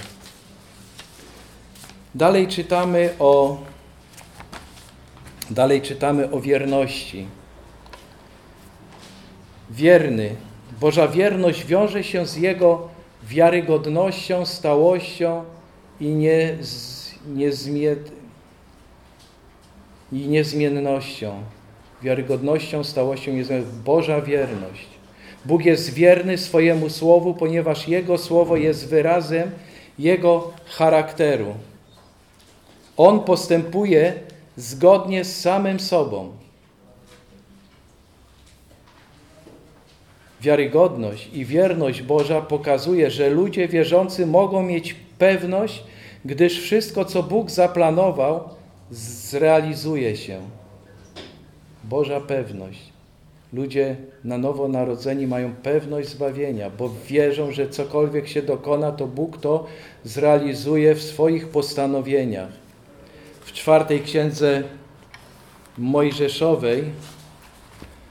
Dalej 2.15 2.47
czytamy 2.47 3.13
o 3.19 3.57
dalej 5.49 5.81
czytamy 5.81 6.31
o 6.31 6.39
wierności. 6.39 7.27
Wierny. 9.69 10.35
Boża 10.79 11.07
wierność 11.07 11.65
wiąże 11.65 12.03
się 12.03 12.25
z 12.25 12.35
Jego 12.35 12.89
wiarygodnością, 13.23 14.45
stałością 14.45 15.43
i, 15.99 16.07
nie, 16.07 16.57
i 20.11 20.27
niezmiennością. 20.27 21.43
Wiarygodnością, 22.03 22.83
stałością, 22.83 23.31
niezmiennością. 23.31 23.83
Boża 23.83 24.21
wierność. 24.21 24.90
Bóg 25.45 25.65
jest 25.65 25.93
wierny 25.93 26.37
swojemu 26.37 26.89
słowu, 26.89 27.33
ponieważ 27.33 27.87
Jego 27.87 28.17
słowo 28.17 28.57
jest 28.57 28.87
wyrazem 28.87 29.51
Jego 29.99 30.51
charakteru. 30.65 31.55
On 32.97 33.19
postępuje 33.19 34.13
zgodnie 34.57 35.25
z 35.25 35.39
samym 35.41 35.79
sobą. 35.79 36.31
Wiarygodność 40.41 41.29
i 41.33 41.45
wierność 41.45 42.01
Boża 42.01 42.41
pokazuje, 42.41 43.11
że 43.11 43.29
ludzie 43.29 43.67
wierzący 43.67 44.25
mogą 44.25 44.63
mieć 44.63 44.95
pewność, 45.17 45.83
gdyż 46.25 46.61
wszystko, 46.61 47.05
co 47.05 47.23
Bóg 47.23 47.51
zaplanował, 47.51 48.49
zrealizuje 48.91 50.17
się. 50.17 50.41
Boża 51.83 52.21
pewność. 52.21 52.90
Ludzie 53.53 53.95
na 54.23 54.37
nowo 54.37 54.67
narodzeni 54.67 55.27
mają 55.27 55.55
pewność 55.55 56.09
zbawienia, 56.09 56.69
bo 56.69 56.89
wierzą, 57.07 57.51
że 57.51 57.69
cokolwiek 57.69 58.27
się 58.27 58.41
dokona, 58.41 58.91
to 58.91 59.07
Bóg 59.07 59.37
to 59.37 59.67
zrealizuje 60.03 60.95
w 60.95 61.01
swoich 61.01 61.47
postanowieniach. 61.47 62.49
W 63.41 63.51
czwartej 63.51 64.01
księdze 64.01 64.63
Mojżeszowej, 65.77 66.83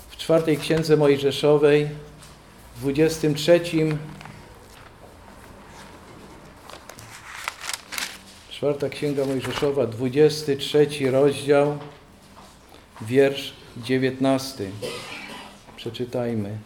w 0.09 0.17
czwartej 0.17 0.57
księdze 0.57 0.97
Mojżeszowej, 0.97 1.89
w 2.77 2.81
23 2.81 3.61
Czwarta 8.61 8.89
Księga 8.89 9.25
Mojżeszowa, 9.25 9.87
23 9.87 11.11
rozdział, 11.11 11.79
wiersz 13.03 13.53
19. 13.77 14.65
Przeczytajmy. 15.81 16.59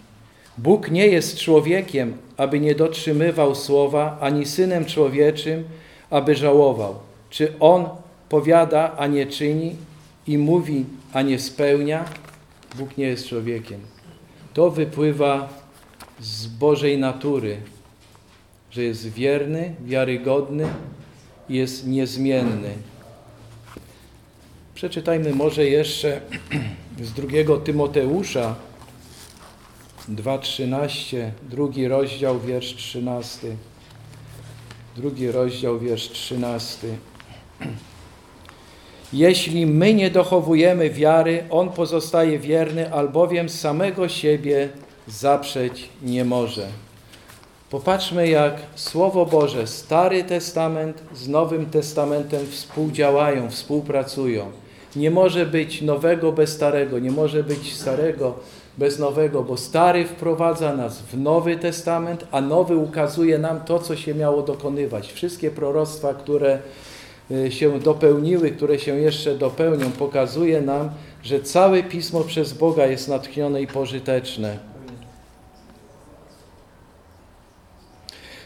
Bóg 0.58 0.90
nie 0.90 1.06
jest 1.06 1.38
człowiekiem, 1.38 2.16
aby 2.36 2.60
nie 2.60 2.74
dotrzymywał 2.74 3.54
słowa, 3.54 4.18
ani 4.20 4.46
synem 4.46 4.84
człowieczym, 4.84 5.64
aby 6.10 6.34
żałował. 6.34 6.94
Czy 7.30 7.52
on 7.60 7.88
powiada, 8.28 8.96
a 8.96 9.06
nie 9.06 9.26
czyni 9.26 9.76
i 10.26 10.38
mówi, 10.38 10.84
a 11.12 11.22
nie 11.22 11.38
spełnia? 11.38 12.04
Bóg 12.78 12.98
nie 12.98 13.06
jest 13.06 13.28
człowiekiem. 13.28 13.80
To 14.54 14.70
wypływa 14.70 15.48
z 16.20 16.46
Bożej 16.46 16.98
natury, 16.98 17.56
że 18.70 18.82
jest 18.82 19.08
wierny, 19.08 19.74
wiarygodny 19.84 20.66
i 21.48 21.54
jest 21.56 21.86
niezmienny. 21.86 22.70
Przeczytajmy 24.74 25.34
może 25.34 25.64
jeszcze 25.64 26.20
z 27.08 27.12
drugiego 27.12 27.56
Tymoteusza, 27.56 28.54
2.13, 30.08 31.30
drugi 31.50 31.88
rozdział, 31.88 32.40
wiersz 32.40 32.74
13. 32.74 33.48
Drugi 34.96 35.30
rozdział, 35.30 35.78
wiersz 35.78 36.08
13. 36.10 36.88
Jeśli 39.12 39.66
my 39.66 39.94
nie 39.94 40.10
dochowujemy 40.10 40.90
wiary, 40.90 41.44
On 41.50 41.70
pozostaje 41.70 42.38
wierny, 42.38 42.92
albowiem 42.92 43.48
samego 43.48 44.08
siebie 44.08 44.68
zaprzeć 45.06 45.88
nie 46.02 46.24
może. 46.24 46.66
Popatrzmy, 47.70 48.28
jak 48.28 48.56
Słowo 48.74 49.26
Boże, 49.26 49.66
Stary 49.66 50.24
Testament 50.24 51.02
z 51.14 51.28
Nowym 51.28 51.66
Testamentem 51.66 52.46
współdziałają, 52.46 53.50
współpracują. 53.50 54.52
Nie 54.96 55.10
może 55.10 55.46
być 55.46 55.82
nowego 55.82 56.32
bez 56.32 56.50
starego, 56.52 56.98
nie 56.98 57.10
może 57.10 57.44
być 57.44 57.72
starego 57.72 58.34
bez 58.78 58.98
nowego, 58.98 59.42
bo 59.42 59.56
stary 59.56 60.04
wprowadza 60.04 60.76
nas 60.76 61.02
w 61.02 61.18
Nowy 61.18 61.56
Testament, 61.56 62.26
a 62.30 62.40
nowy 62.40 62.76
ukazuje 62.76 63.38
nam 63.38 63.60
to, 63.60 63.78
co 63.78 63.96
się 63.96 64.14
miało 64.14 64.42
dokonywać. 64.42 65.12
Wszystkie 65.12 65.50
proroctwa, 65.50 66.14
które 66.14 66.58
y, 67.30 67.52
się 67.52 67.80
dopełniły, 67.80 68.50
które 68.50 68.78
się 68.78 68.96
jeszcze 68.96 69.34
dopełnią, 69.34 69.90
pokazuje 69.90 70.60
nam, 70.60 70.90
że 71.22 71.40
całe 71.40 71.82
Pismo 71.82 72.20
przez 72.20 72.52
Boga 72.52 72.86
jest 72.86 73.08
natchnione 73.08 73.62
i 73.62 73.66
pożyteczne. 73.66 74.58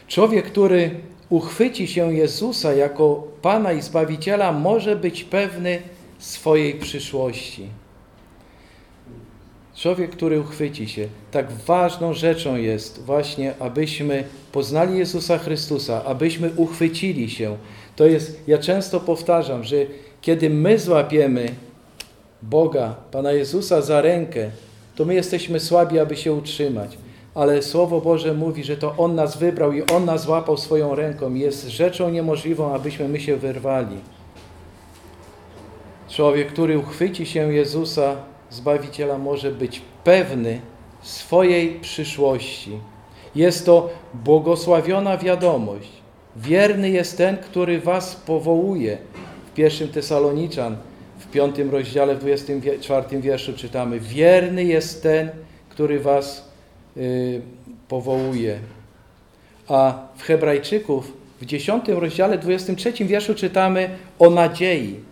Człowiek, 0.07 0.45
który 0.45 0.91
uchwyci 1.29 1.87
się 1.87 2.13
Jezusa 2.13 2.73
jako 2.73 3.23
Pana 3.41 3.71
i 3.71 3.81
Zbawiciela, 3.81 4.51
może 4.51 4.95
być 4.95 5.23
pewny 5.23 5.81
swojej 6.19 6.73
przyszłości. 6.73 7.69
Człowiek, 9.79 10.11
który 10.11 10.39
uchwyci 10.39 10.89
się, 10.89 11.07
tak 11.31 11.51
ważną 11.51 12.13
rzeczą 12.13 12.55
jest 12.55 13.01
właśnie, 13.01 13.53
abyśmy 13.59 14.23
poznali 14.51 14.97
Jezusa 14.97 15.37
Chrystusa, 15.37 16.05
abyśmy 16.05 16.51
uchwycili 16.55 17.29
się. 17.29 17.57
To 17.95 18.05
jest, 18.05 18.47
ja 18.47 18.57
często 18.57 18.99
powtarzam, 18.99 19.63
że 19.63 19.75
kiedy 20.21 20.49
my 20.49 20.79
złapiemy 20.79 21.49
Boga, 22.41 22.95
Pana 23.11 23.31
Jezusa 23.31 23.81
za 23.81 24.01
rękę, 24.01 24.51
to 24.95 25.05
my 25.05 25.13
jesteśmy 25.13 25.59
słabi, 25.59 25.99
aby 25.99 26.17
się 26.17 26.33
utrzymać. 26.33 26.97
Ale 27.35 27.61
Słowo 27.61 28.01
Boże 28.01 28.33
mówi, 28.33 28.63
że 28.63 28.77
to 28.77 28.95
On 28.97 29.15
nas 29.15 29.37
wybrał 29.37 29.73
i 29.73 29.81
On 29.81 30.05
nas 30.05 30.23
złapał 30.23 30.57
swoją 30.57 30.95
ręką. 30.95 31.33
Jest 31.33 31.67
rzeczą 31.67 32.09
niemożliwą, 32.09 32.73
abyśmy 32.73 33.07
my 33.07 33.19
się 33.19 33.35
wyrwali. 33.35 33.97
Człowiek, 36.09 36.47
który 36.51 36.79
uchwyci 36.79 37.25
się 37.25 37.53
Jezusa, 37.53 38.15
Zbawiciela 38.49 39.17
może 39.17 39.51
być 39.51 39.81
pewny 40.03 40.61
swojej 41.01 41.79
przyszłości. 41.79 42.71
Jest 43.35 43.65
to 43.65 43.89
błogosławiona 44.13 45.17
wiadomość. 45.17 45.89
Wierny 46.35 46.89
jest 46.89 47.17
ten, 47.17 47.37
który 47.37 47.79
was 47.79 48.15
powołuje. 48.15 48.97
W 49.51 49.53
pierwszym 49.53 49.87
Tesaloniczan, 49.87 50.77
w 51.19 51.27
piątym 51.27 51.69
rozdziale, 51.69 52.15
w 52.15 52.19
24 52.19 53.21
wierszu 53.21 53.53
czytamy 53.53 53.99
Wierny 53.99 54.63
jest 54.63 55.03
ten, 55.03 55.29
który 55.69 55.99
was 55.99 56.49
y, 56.97 57.41
powołuje. 57.87 58.59
A 59.67 59.93
w 60.15 60.23
Hebrajczyków 60.23 61.13
w 61.41 61.45
10 61.45 61.87
rozdziale, 61.87 62.37
23 62.37 62.93
wierszu 63.05 63.35
czytamy 63.35 63.89
o 64.19 64.29
nadziei. 64.29 65.08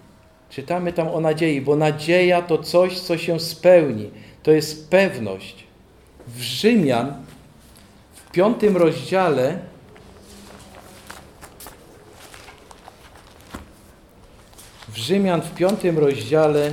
Czytamy 0.50 0.94
tam 0.94 1.08
o 1.08 1.20
nadziei, 1.20 1.62
bo 1.62 1.76
nadzieja 1.76 2.42
to 2.42 2.58
coś, 2.58 3.00
co 3.00 3.18
się 3.18 3.40
spełni. 3.40 4.12
To 4.44 4.52
jest 4.52 4.90
pewność. 4.90 5.64
W 6.28 6.42
Rzymian 6.42 7.14
w 8.14 8.32
piątym 8.32 8.78
rozdziale 8.78 9.60
w 14.90 14.98
Rzymian 14.98 15.42
w 15.42 15.54
piątym 15.54 16.00
rozdziale 16.00 16.72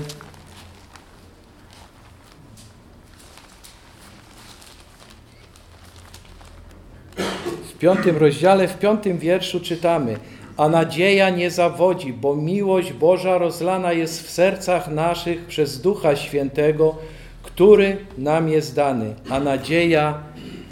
w 7.75 7.79
piątym 7.79 8.17
rozdziale, 8.17 8.69
w 8.69 8.79
piątym 8.79 9.19
wierszu 9.19 9.61
czytamy 9.61 10.19
a 10.57 10.69
nadzieja 10.69 11.31
nie 11.31 11.51
zawodzi, 11.51 12.13
bo 12.13 12.37
miłość 12.37 12.93
Boża 12.93 13.39
rozlana 13.39 13.93
jest 13.93 14.23
w 14.23 14.31
sercach 14.31 14.89
naszych 14.89 15.47
przez 15.47 15.81
Ducha 15.81 16.17
Świętego, 16.17 16.97
który 17.43 17.97
nam 18.19 18.49
jest 18.49 18.75
dany, 18.75 19.15
a 19.31 19.41
nadzieja 19.41 20.23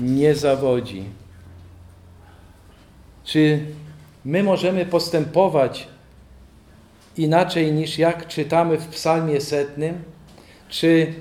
nie 0.01 0.35
zawodzi. 0.35 1.05
Czy 3.25 3.67
my 4.25 4.43
możemy 4.43 4.87
postępować 4.87 5.89
inaczej 7.17 7.73
niż 7.73 7.99
jak 7.99 8.27
czytamy 8.27 8.79
w 8.79 8.89
Psalmie 8.89 9.41
setnym? 9.41 10.03
Czy 10.69 11.15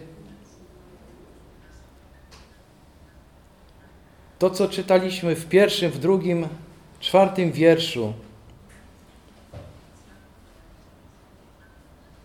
to, 4.40 4.50
co 4.50 4.70
czytaliśmy 4.70 5.36
w 5.36 5.46
pierwszym, 5.46 5.92
w 5.92 6.00
drugim, 6.00 6.48
czwartym 7.00 7.52
wierszu. 7.52 8.14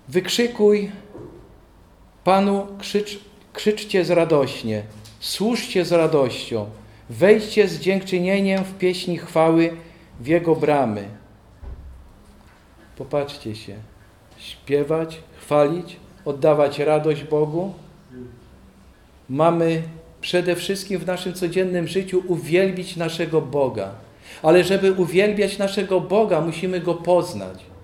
Wykrzykuj 0.08 0.90
Panu, 2.24 2.66
krzycz, 2.78 3.18
krzyczcie 3.52 4.04
z 4.04 4.10
radośnie, 4.10 4.82
służcie 5.20 5.84
z 5.84 5.92
radością, 5.92 6.66
wejdźcie 7.10 7.68
z 7.68 7.80
dziękczynieniem 7.80 8.64
w 8.64 8.78
pieśni 8.78 9.18
chwały 9.18 9.76
w 10.20 10.26
Jego 10.26 10.56
bramy. 10.56 11.08
Popatrzcie 12.96 13.54
się, 13.56 13.76
śpiewać, 14.38 15.18
chwalić, 15.40 15.96
oddawać 16.24 16.78
radość 16.78 17.24
Bogu. 17.24 17.74
Mamy 19.28 19.82
przede 20.20 20.56
wszystkim 20.56 20.98
w 20.98 21.06
naszym 21.06 21.34
codziennym 21.34 21.88
życiu 21.88 22.22
uwielbić 22.26 22.96
naszego 22.96 23.40
Boga. 23.40 23.90
Ale 24.42 24.64
żeby 24.64 24.92
uwielbiać 24.92 25.58
naszego 25.58 26.00
Boga, 26.00 26.40
musimy 26.40 26.80
Go 26.80 26.94
poznać. 26.94 27.75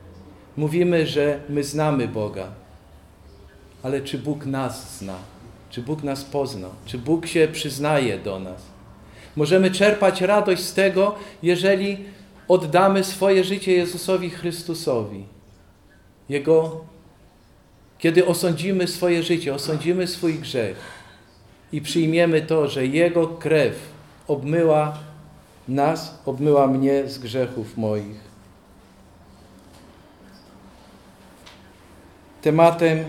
Mówimy, 0.57 1.07
że 1.07 1.41
my 1.49 1.65
znamy 1.65 2.09
Boga. 2.09 2.47
Ale 3.83 4.01
czy 4.01 4.19
Bóg 4.19 4.47
nas 4.47 4.99
zna? 4.99 5.17
Czy 5.71 5.83
Bóg 5.83 6.03
nas 6.03 6.25
pozna? 6.25 6.69
Czy 6.87 6.99
Bóg 6.99 7.27
się 7.27 7.49
przyznaje 7.53 8.19
do 8.19 8.39
nas? 8.39 8.63
Możemy 9.37 9.71
czerpać 9.71 10.21
radość 10.21 10.63
z 10.63 10.75
tego, 10.75 11.15
jeżeli 11.43 11.99
oddamy 12.49 13.05
swoje 13.05 13.45
życie 13.45 13.73
Jezusowi 13.73 14.31
Chrystusowi. 14.31 15.25
Jego, 16.29 16.81
kiedy 17.99 18.27
osądzimy 18.27 18.87
swoje 18.87 19.23
życie, 19.23 19.55
osądzimy 19.55 20.07
swój 20.07 20.35
grzech 20.35 20.77
i 21.73 21.81
przyjmiemy 21.81 22.43
to, 22.43 22.69
że 22.69 22.87
Jego 22.87 23.29
krew 23.29 23.77
obmyła 24.29 24.99
nas, 25.69 26.19
obmyła 26.27 26.67
mnie 26.67 27.09
z 27.09 27.19
grzechów 27.19 27.77
moich. 27.77 28.32
Tematem 32.43 33.05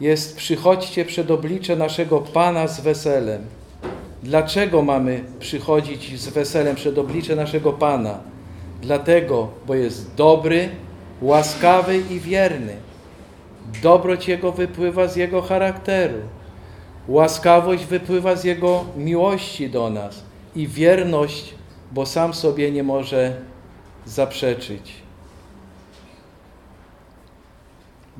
jest 0.00 0.36
przychodźcie 0.36 1.04
przed 1.04 1.30
oblicze 1.30 1.76
naszego 1.76 2.18
Pana 2.20 2.68
z 2.68 2.80
weselem. 2.80 3.46
Dlaczego 4.22 4.82
mamy 4.82 5.24
przychodzić 5.38 6.20
z 6.20 6.28
weselem 6.28 6.76
przed 6.76 6.98
oblicze 6.98 7.36
naszego 7.36 7.72
Pana? 7.72 8.18
Dlatego, 8.82 9.48
bo 9.66 9.74
jest 9.74 10.14
dobry, 10.14 10.68
łaskawy 11.22 11.98
i 12.10 12.20
wierny. 12.20 12.76
Dobroć 13.82 14.28
Jego 14.28 14.52
wypływa 14.52 15.08
z 15.08 15.16
Jego 15.16 15.42
charakteru. 15.42 16.18
Łaskawość 17.08 17.84
wypływa 17.84 18.36
z 18.36 18.44
Jego 18.44 18.84
miłości 18.96 19.70
do 19.70 19.90
nas 19.90 20.22
i 20.56 20.68
wierność, 20.68 21.54
bo 21.92 22.06
sam 22.06 22.34
sobie 22.34 22.70
nie 22.70 22.82
może 22.82 23.36
zaprzeczyć. 24.06 25.03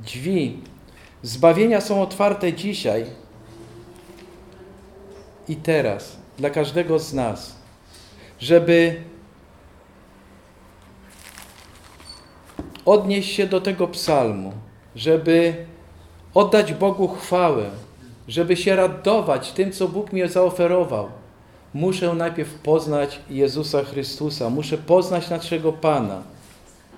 Drzwi 0.06 0.58
zbawienia 1.22 1.80
są 1.80 2.02
otwarte 2.02 2.52
dzisiaj 2.52 3.04
i 5.48 5.56
teraz 5.56 6.16
dla 6.38 6.50
każdego 6.50 6.98
z 6.98 7.12
nas, 7.12 7.56
żeby 8.38 9.02
odnieść 12.84 13.34
się 13.34 13.46
do 13.46 13.60
tego 13.60 13.88
psalmu, 13.88 14.52
żeby 14.96 15.66
oddać 16.34 16.72
Bogu 16.72 17.08
chwałę, 17.08 17.70
żeby 18.28 18.56
się 18.56 18.76
radować 18.76 19.52
tym, 19.52 19.72
co 19.72 19.88
Bóg 19.88 20.12
mi 20.12 20.28
zaoferował. 20.28 21.08
Muszę 21.74 22.14
najpierw 22.14 22.54
poznać 22.54 23.20
Jezusa 23.30 23.82
Chrystusa, 23.82 24.50
muszę 24.50 24.78
poznać 24.78 25.30
naszego 25.30 25.72
Pana, 25.72 26.22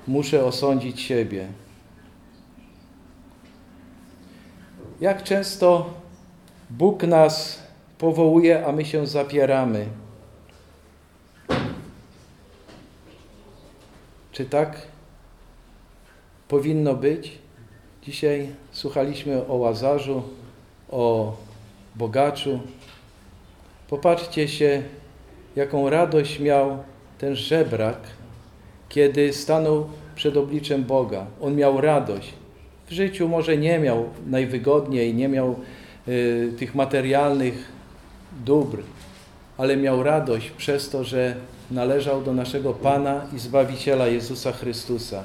muszę 0.06 0.44
osądzić 0.44 1.00
siebie. 1.00 1.46
Jak 5.00 5.22
często 5.22 5.94
Bóg 6.70 7.02
nas 7.02 7.62
powołuje, 7.98 8.66
a 8.66 8.72
my 8.72 8.84
się 8.84 9.06
zapieramy. 9.06 9.86
Czy 14.32 14.44
tak 14.44 14.82
powinno 16.48 16.94
być? 16.94 17.38
Dzisiaj 18.02 18.48
słuchaliśmy 18.72 19.46
o 19.46 19.54
Łazarzu, 19.54 20.22
o 20.90 21.36
bogaczu. 21.94 22.60
Popatrzcie 23.88 24.48
się, 24.48 24.82
jaką 25.56 25.90
radość 25.90 26.40
miał 26.40 26.78
ten 27.18 27.36
żebrak, 27.36 27.98
kiedy 28.88 29.32
stanął 29.32 29.88
przed 30.14 30.36
obliczem 30.36 30.84
Boga. 30.84 31.26
On 31.40 31.56
miał 31.56 31.80
radość. 31.80 32.32
W 32.86 32.92
życiu 32.92 33.28
może 33.28 33.56
nie 33.56 33.78
miał 33.78 34.08
najwygodniej, 34.26 35.14
nie 35.14 35.28
miał 35.28 35.56
y, 36.08 36.52
tych 36.58 36.74
materialnych 36.74 37.72
dóbr, 38.44 38.82
ale 39.58 39.76
miał 39.76 40.02
radość 40.02 40.50
przez 40.50 40.90
to, 40.90 41.04
że 41.04 41.36
należał 41.70 42.22
do 42.22 42.32
naszego 42.32 42.72
Pana 42.72 43.26
i 43.36 43.38
Zbawiciela 43.38 44.06
Jezusa 44.06 44.52
Chrystusa. 44.52 45.24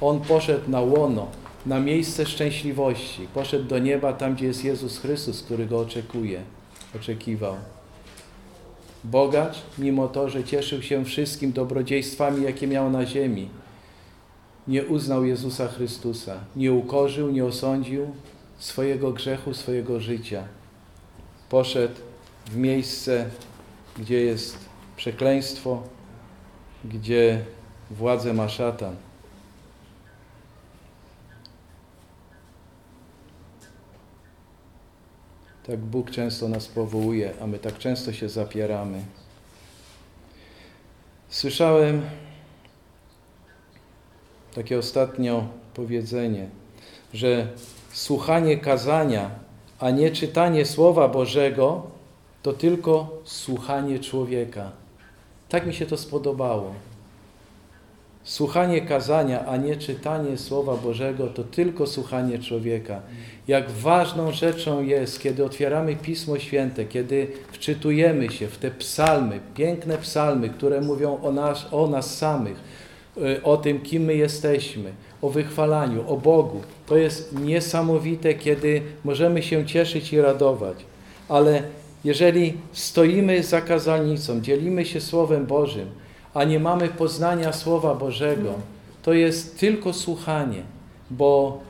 On 0.00 0.20
poszedł 0.20 0.70
na 0.70 0.80
łono, 0.80 1.26
na 1.66 1.80
miejsce 1.80 2.26
szczęśliwości, 2.26 3.26
poszedł 3.34 3.64
do 3.64 3.78
nieba, 3.78 4.12
tam 4.12 4.34
gdzie 4.34 4.46
jest 4.46 4.64
Jezus 4.64 4.98
Chrystus, 4.98 5.42
który 5.42 5.66
go 5.66 5.78
oczekuje, 5.78 6.40
oczekiwał. 6.96 7.54
Bogacz, 9.04 9.56
mimo 9.78 10.08
to, 10.08 10.28
że 10.28 10.44
cieszył 10.44 10.82
się 10.82 11.04
wszystkim 11.04 11.52
dobrodziejstwami, 11.52 12.44
jakie 12.44 12.66
miał 12.66 12.90
na 12.90 13.06
ziemi, 13.06 13.48
nie 14.68 14.84
uznał 14.84 15.24
Jezusa 15.24 15.68
Chrystusa, 15.68 16.40
nie 16.56 16.72
ukorzył, 16.72 17.30
nie 17.30 17.44
osądził 17.44 18.14
swojego 18.58 19.12
grzechu, 19.12 19.54
swojego 19.54 20.00
życia. 20.00 20.44
Poszedł 21.48 21.94
w 22.46 22.56
miejsce, 22.56 23.30
gdzie 23.96 24.20
jest 24.20 24.58
przekleństwo, 24.96 25.82
gdzie 26.84 27.44
władzę 27.90 28.32
ma 28.32 28.48
szatan. 28.48 28.96
Tak 35.66 35.80
Bóg 35.80 36.10
często 36.10 36.48
nas 36.48 36.66
powołuje, 36.66 37.32
a 37.40 37.46
my 37.46 37.58
tak 37.58 37.78
często 37.78 38.12
się 38.12 38.28
zapieramy. 38.28 39.02
Słyszałem 41.28 42.02
takie 44.56 44.78
ostatnio 44.78 45.46
powiedzenie, 45.74 46.46
że 47.14 47.46
słuchanie 47.92 48.56
kazania, 48.56 49.30
a 49.78 49.90
nie 49.90 50.10
czytanie 50.10 50.64
Słowa 50.64 51.08
Bożego, 51.08 51.82
to 52.42 52.52
tylko 52.52 53.20
słuchanie 53.24 53.98
człowieka. 53.98 54.70
Tak 55.48 55.66
mi 55.66 55.74
się 55.74 55.86
to 55.86 55.96
spodobało. 55.96 56.74
Słuchanie 58.24 58.80
kazania, 58.80 59.46
a 59.46 59.56
nie 59.56 59.76
czytanie 59.76 60.38
Słowa 60.38 60.76
Bożego, 60.76 61.26
to 61.26 61.44
tylko 61.44 61.86
słuchanie 61.86 62.38
człowieka. 62.38 63.00
Jak 63.48 63.70
ważną 63.70 64.32
rzeczą 64.32 64.82
jest, 64.82 65.20
kiedy 65.20 65.44
otwieramy 65.44 65.96
Pismo 65.96 66.38
Święte, 66.38 66.84
kiedy 66.84 67.28
wczytujemy 67.52 68.30
się 68.30 68.48
w 68.48 68.58
te 68.58 68.70
psalmy, 68.70 69.40
piękne 69.54 69.98
psalmy, 69.98 70.48
które 70.48 70.80
mówią 70.80 71.18
o 71.22 71.32
nas, 71.32 71.66
o 71.72 71.86
nas 71.86 72.16
samych, 72.18 72.85
o 73.42 73.56
tym, 73.56 73.80
kim 73.80 74.02
my 74.02 74.14
jesteśmy, 74.14 74.92
o 75.22 75.30
wychwalaniu, 75.30 76.04
o 76.08 76.16
Bogu. 76.16 76.60
To 76.86 76.96
jest 76.96 77.38
niesamowite, 77.40 78.34
kiedy 78.34 78.82
możemy 79.04 79.42
się 79.42 79.66
cieszyć 79.66 80.12
i 80.12 80.20
radować. 80.20 80.76
Ale 81.28 81.62
jeżeli 82.04 82.54
stoimy 82.72 83.42
za 83.42 83.60
kazalnicą, 83.60 84.40
dzielimy 84.40 84.84
się 84.84 85.00
Słowem 85.00 85.46
Bożym, 85.46 85.88
a 86.34 86.44
nie 86.44 86.60
mamy 86.60 86.88
poznania 86.88 87.52
Słowa 87.52 87.94
Bożego, 87.94 88.54
to 89.02 89.12
jest 89.12 89.60
tylko 89.60 89.92
słuchanie, 89.92 90.62
bo 91.10 91.60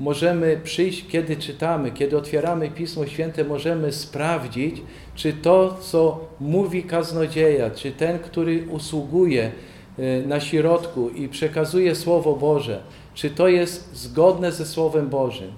możemy 0.00 0.60
przyjść, 0.64 1.06
kiedy 1.08 1.36
czytamy, 1.36 1.90
kiedy 1.90 2.16
otwieramy 2.16 2.70
Pismo 2.70 3.06
Święte, 3.06 3.44
możemy 3.44 3.92
sprawdzić, 3.92 4.82
czy 5.14 5.32
to, 5.32 5.78
co 5.80 6.20
mówi 6.40 6.82
kaznodzieja, 6.82 7.70
czy 7.70 7.92
ten, 7.92 8.18
który 8.18 8.66
usługuje 8.70 9.44
y, 9.44 9.75
na 10.26 10.40
środku 10.40 11.08
i 11.08 11.28
przekazuje 11.28 11.94
Słowo 11.94 12.34
Boże, 12.34 12.80
czy 13.14 13.30
to 13.30 13.48
jest 13.48 13.96
zgodne 13.96 14.52
ze 14.52 14.66
Słowem 14.66 15.08
Bożym. 15.08 15.52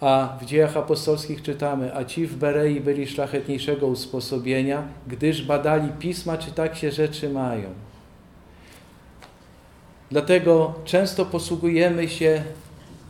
A 0.00 0.38
w 0.40 0.44
dziejach 0.44 0.76
apostolskich 0.76 1.42
czytamy, 1.42 1.96
a 1.96 2.04
ci 2.04 2.26
w 2.26 2.36
Berei 2.36 2.80
byli 2.80 3.06
szlachetniejszego 3.06 3.86
usposobienia, 3.86 4.82
gdyż 5.06 5.42
badali 5.42 5.88
pisma, 5.98 6.38
czy 6.38 6.52
tak 6.52 6.76
się 6.76 6.90
rzeczy 6.90 7.30
mają. 7.30 7.68
Dlatego 10.10 10.74
często 10.84 11.24
posługujemy 11.24 12.08
się 12.08 12.42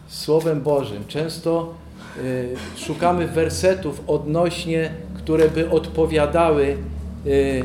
Słowem 0.09 0.61
Bożym, 0.61 1.05
często 1.09 1.75
y, 2.19 2.55
szukamy 2.77 3.27
wersetów 3.27 4.03
odnośnie, 4.07 4.91
które 5.15 5.49
by 5.49 5.71
odpowiadały 5.71 6.77
y, 7.27 7.65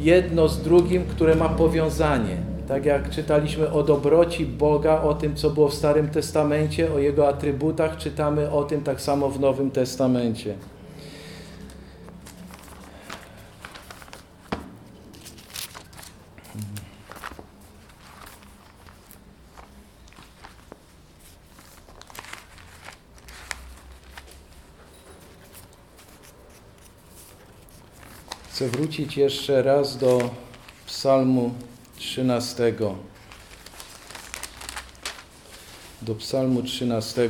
jedno 0.00 0.48
z 0.48 0.62
drugim, 0.62 1.04
które 1.04 1.34
ma 1.34 1.48
powiązanie. 1.48 2.36
Tak 2.68 2.84
jak 2.84 3.10
czytaliśmy 3.10 3.70
o 3.70 3.82
dobroci 3.82 4.46
Boga, 4.46 5.02
o 5.02 5.14
tym, 5.14 5.34
co 5.34 5.50
było 5.50 5.68
w 5.68 5.74
Starym 5.74 6.08
Testamencie, 6.08 6.92
o 6.92 6.98
Jego 6.98 7.28
atrybutach, 7.28 7.96
czytamy 7.96 8.50
o 8.50 8.64
tym 8.64 8.82
tak 8.82 9.00
samo 9.00 9.28
w 9.28 9.40
Nowym 9.40 9.70
Testamencie. 9.70 10.54
Chcę 28.56 28.68
wrócić 28.68 29.16
jeszcze 29.16 29.62
raz 29.62 29.98
do 29.98 30.30
Psalmu 30.86 31.50
13. 31.96 32.72
Do 36.02 36.14
Psalmu 36.14 36.62
13, 36.62 37.28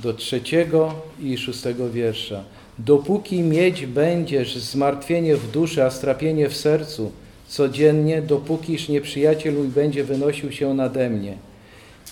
do 0.00 0.14
trzeciego 0.14 0.94
i 1.20 1.38
szóstego 1.38 1.90
wiersza. 1.90 2.44
Dopóki 2.78 3.42
mieć 3.42 3.86
będziesz 3.86 4.56
zmartwienie 4.56 5.36
w 5.36 5.50
duszy, 5.50 5.84
a 5.84 5.90
strapienie 5.90 6.48
w 6.48 6.56
sercu 6.56 7.12
codziennie, 7.48 8.22
dopókiż 8.22 8.88
nieprzyjaciel 8.88 9.54
mój 9.54 9.68
będzie 9.68 10.04
wynosił 10.04 10.52
się 10.52 10.74
nade 10.74 11.10
mnie. 11.10 11.36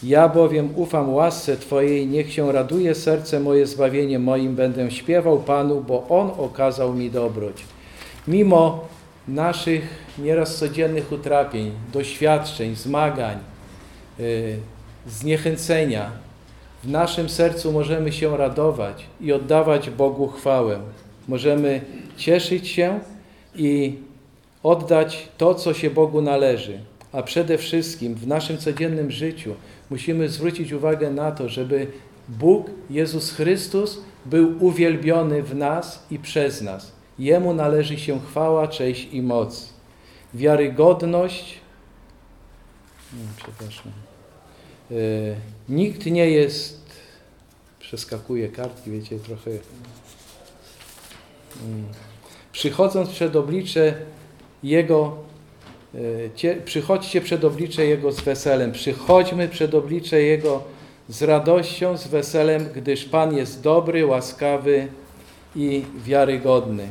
Ja 0.02 0.28
bowiem 0.28 0.70
ufam 0.76 1.14
łasce 1.14 1.56
Twojej, 1.56 2.06
niech 2.06 2.32
się 2.32 2.52
raduje 2.52 2.94
serce 2.94 3.40
moje 3.40 3.66
zbawienie 3.66 4.18
moim, 4.18 4.54
będę 4.54 4.90
śpiewał 4.90 5.40
Panu, 5.40 5.80
bo 5.80 6.08
On 6.08 6.30
okazał 6.38 6.94
mi 6.94 7.10
dobroć. 7.10 7.73
Mimo 8.28 8.88
naszych 9.28 10.04
nieraz 10.18 10.56
codziennych 10.56 11.12
utrapień, 11.12 11.72
doświadczeń, 11.92 12.74
zmagań, 12.74 13.38
yy, 14.18 14.58
zniechęcenia, 15.06 16.10
w 16.84 16.88
naszym 16.88 17.28
sercu 17.28 17.72
możemy 17.72 18.12
się 18.12 18.36
radować 18.36 19.06
i 19.20 19.32
oddawać 19.32 19.90
Bogu 19.90 20.28
chwałę. 20.28 20.80
Możemy 21.28 21.80
cieszyć 22.16 22.68
się 22.68 23.00
i 23.54 23.98
oddać 24.62 25.28
to, 25.38 25.54
co 25.54 25.74
się 25.74 25.90
Bogu 25.90 26.22
należy. 26.22 26.78
A 27.12 27.22
przede 27.22 27.58
wszystkim 27.58 28.14
w 28.14 28.26
naszym 28.26 28.58
codziennym 28.58 29.10
życiu 29.10 29.54
musimy 29.90 30.28
zwrócić 30.28 30.72
uwagę 30.72 31.10
na 31.10 31.32
to, 31.32 31.48
żeby 31.48 31.86
Bóg, 32.28 32.70
Jezus 32.90 33.32
Chrystus, 33.32 34.00
był 34.26 34.64
uwielbiony 34.66 35.42
w 35.42 35.54
nas 35.54 36.06
i 36.10 36.18
przez 36.18 36.62
nas. 36.62 36.92
Jemu 37.18 37.54
należy 37.54 37.98
się 37.98 38.20
chwała, 38.20 38.68
cześć 38.68 39.08
i 39.12 39.22
moc. 39.22 39.68
Wiarygodność. 40.34 41.58
Nie, 43.12 43.28
przepraszam. 43.36 43.92
E, 44.90 44.94
nikt 45.68 46.06
nie 46.06 46.30
jest. 46.30 46.84
Przeskakuje 47.80 48.48
kartki, 48.48 48.90
wiecie, 48.90 49.18
trochę. 49.18 49.50
Mm. 49.50 49.60
Przychodząc 52.52 53.10
przed 53.10 53.36
oblicze 53.36 53.94
Jego, 54.62 55.16
e, 55.94 55.98
cie, 56.34 56.56
przychodźcie 56.64 57.20
przed 57.20 57.44
oblicze 57.44 57.86
Jego 57.86 58.12
z 58.12 58.20
weselem. 58.20 58.72
Przychodźmy 58.72 59.48
przed 59.48 59.74
oblicze 59.74 60.22
Jego 60.22 60.62
z 61.08 61.22
radością, 61.22 61.96
z 61.96 62.06
weselem, 62.06 62.68
gdyż 62.74 63.04
Pan 63.04 63.36
jest 63.36 63.62
dobry, 63.62 64.06
łaskawy 64.06 64.88
i 65.56 65.84
wiarygodny. 66.04 66.88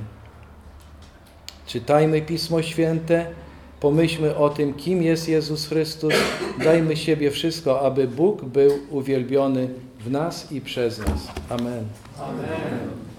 Czytajmy 1.67 2.21
Pismo 2.21 2.62
Święte, 2.62 3.26
pomyślmy 3.80 4.36
o 4.36 4.49
tym, 4.49 4.73
kim 4.73 5.04
jest 5.04 5.30
Jezus 5.30 5.67
Chrystus, 5.67 6.13
dajmy 6.63 6.97
siebie 6.97 7.32
wszystko, 7.32 7.82
aby 7.82 8.08
Bóg 8.08 8.45
był 8.45 8.71
uwielbiony 8.89 9.69
w 9.99 10.12
nas 10.12 10.52
i 10.52 10.62
przez 10.62 10.99
nas. 10.99 11.28
Amen. 11.49 11.86
Amen. 12.19 13.12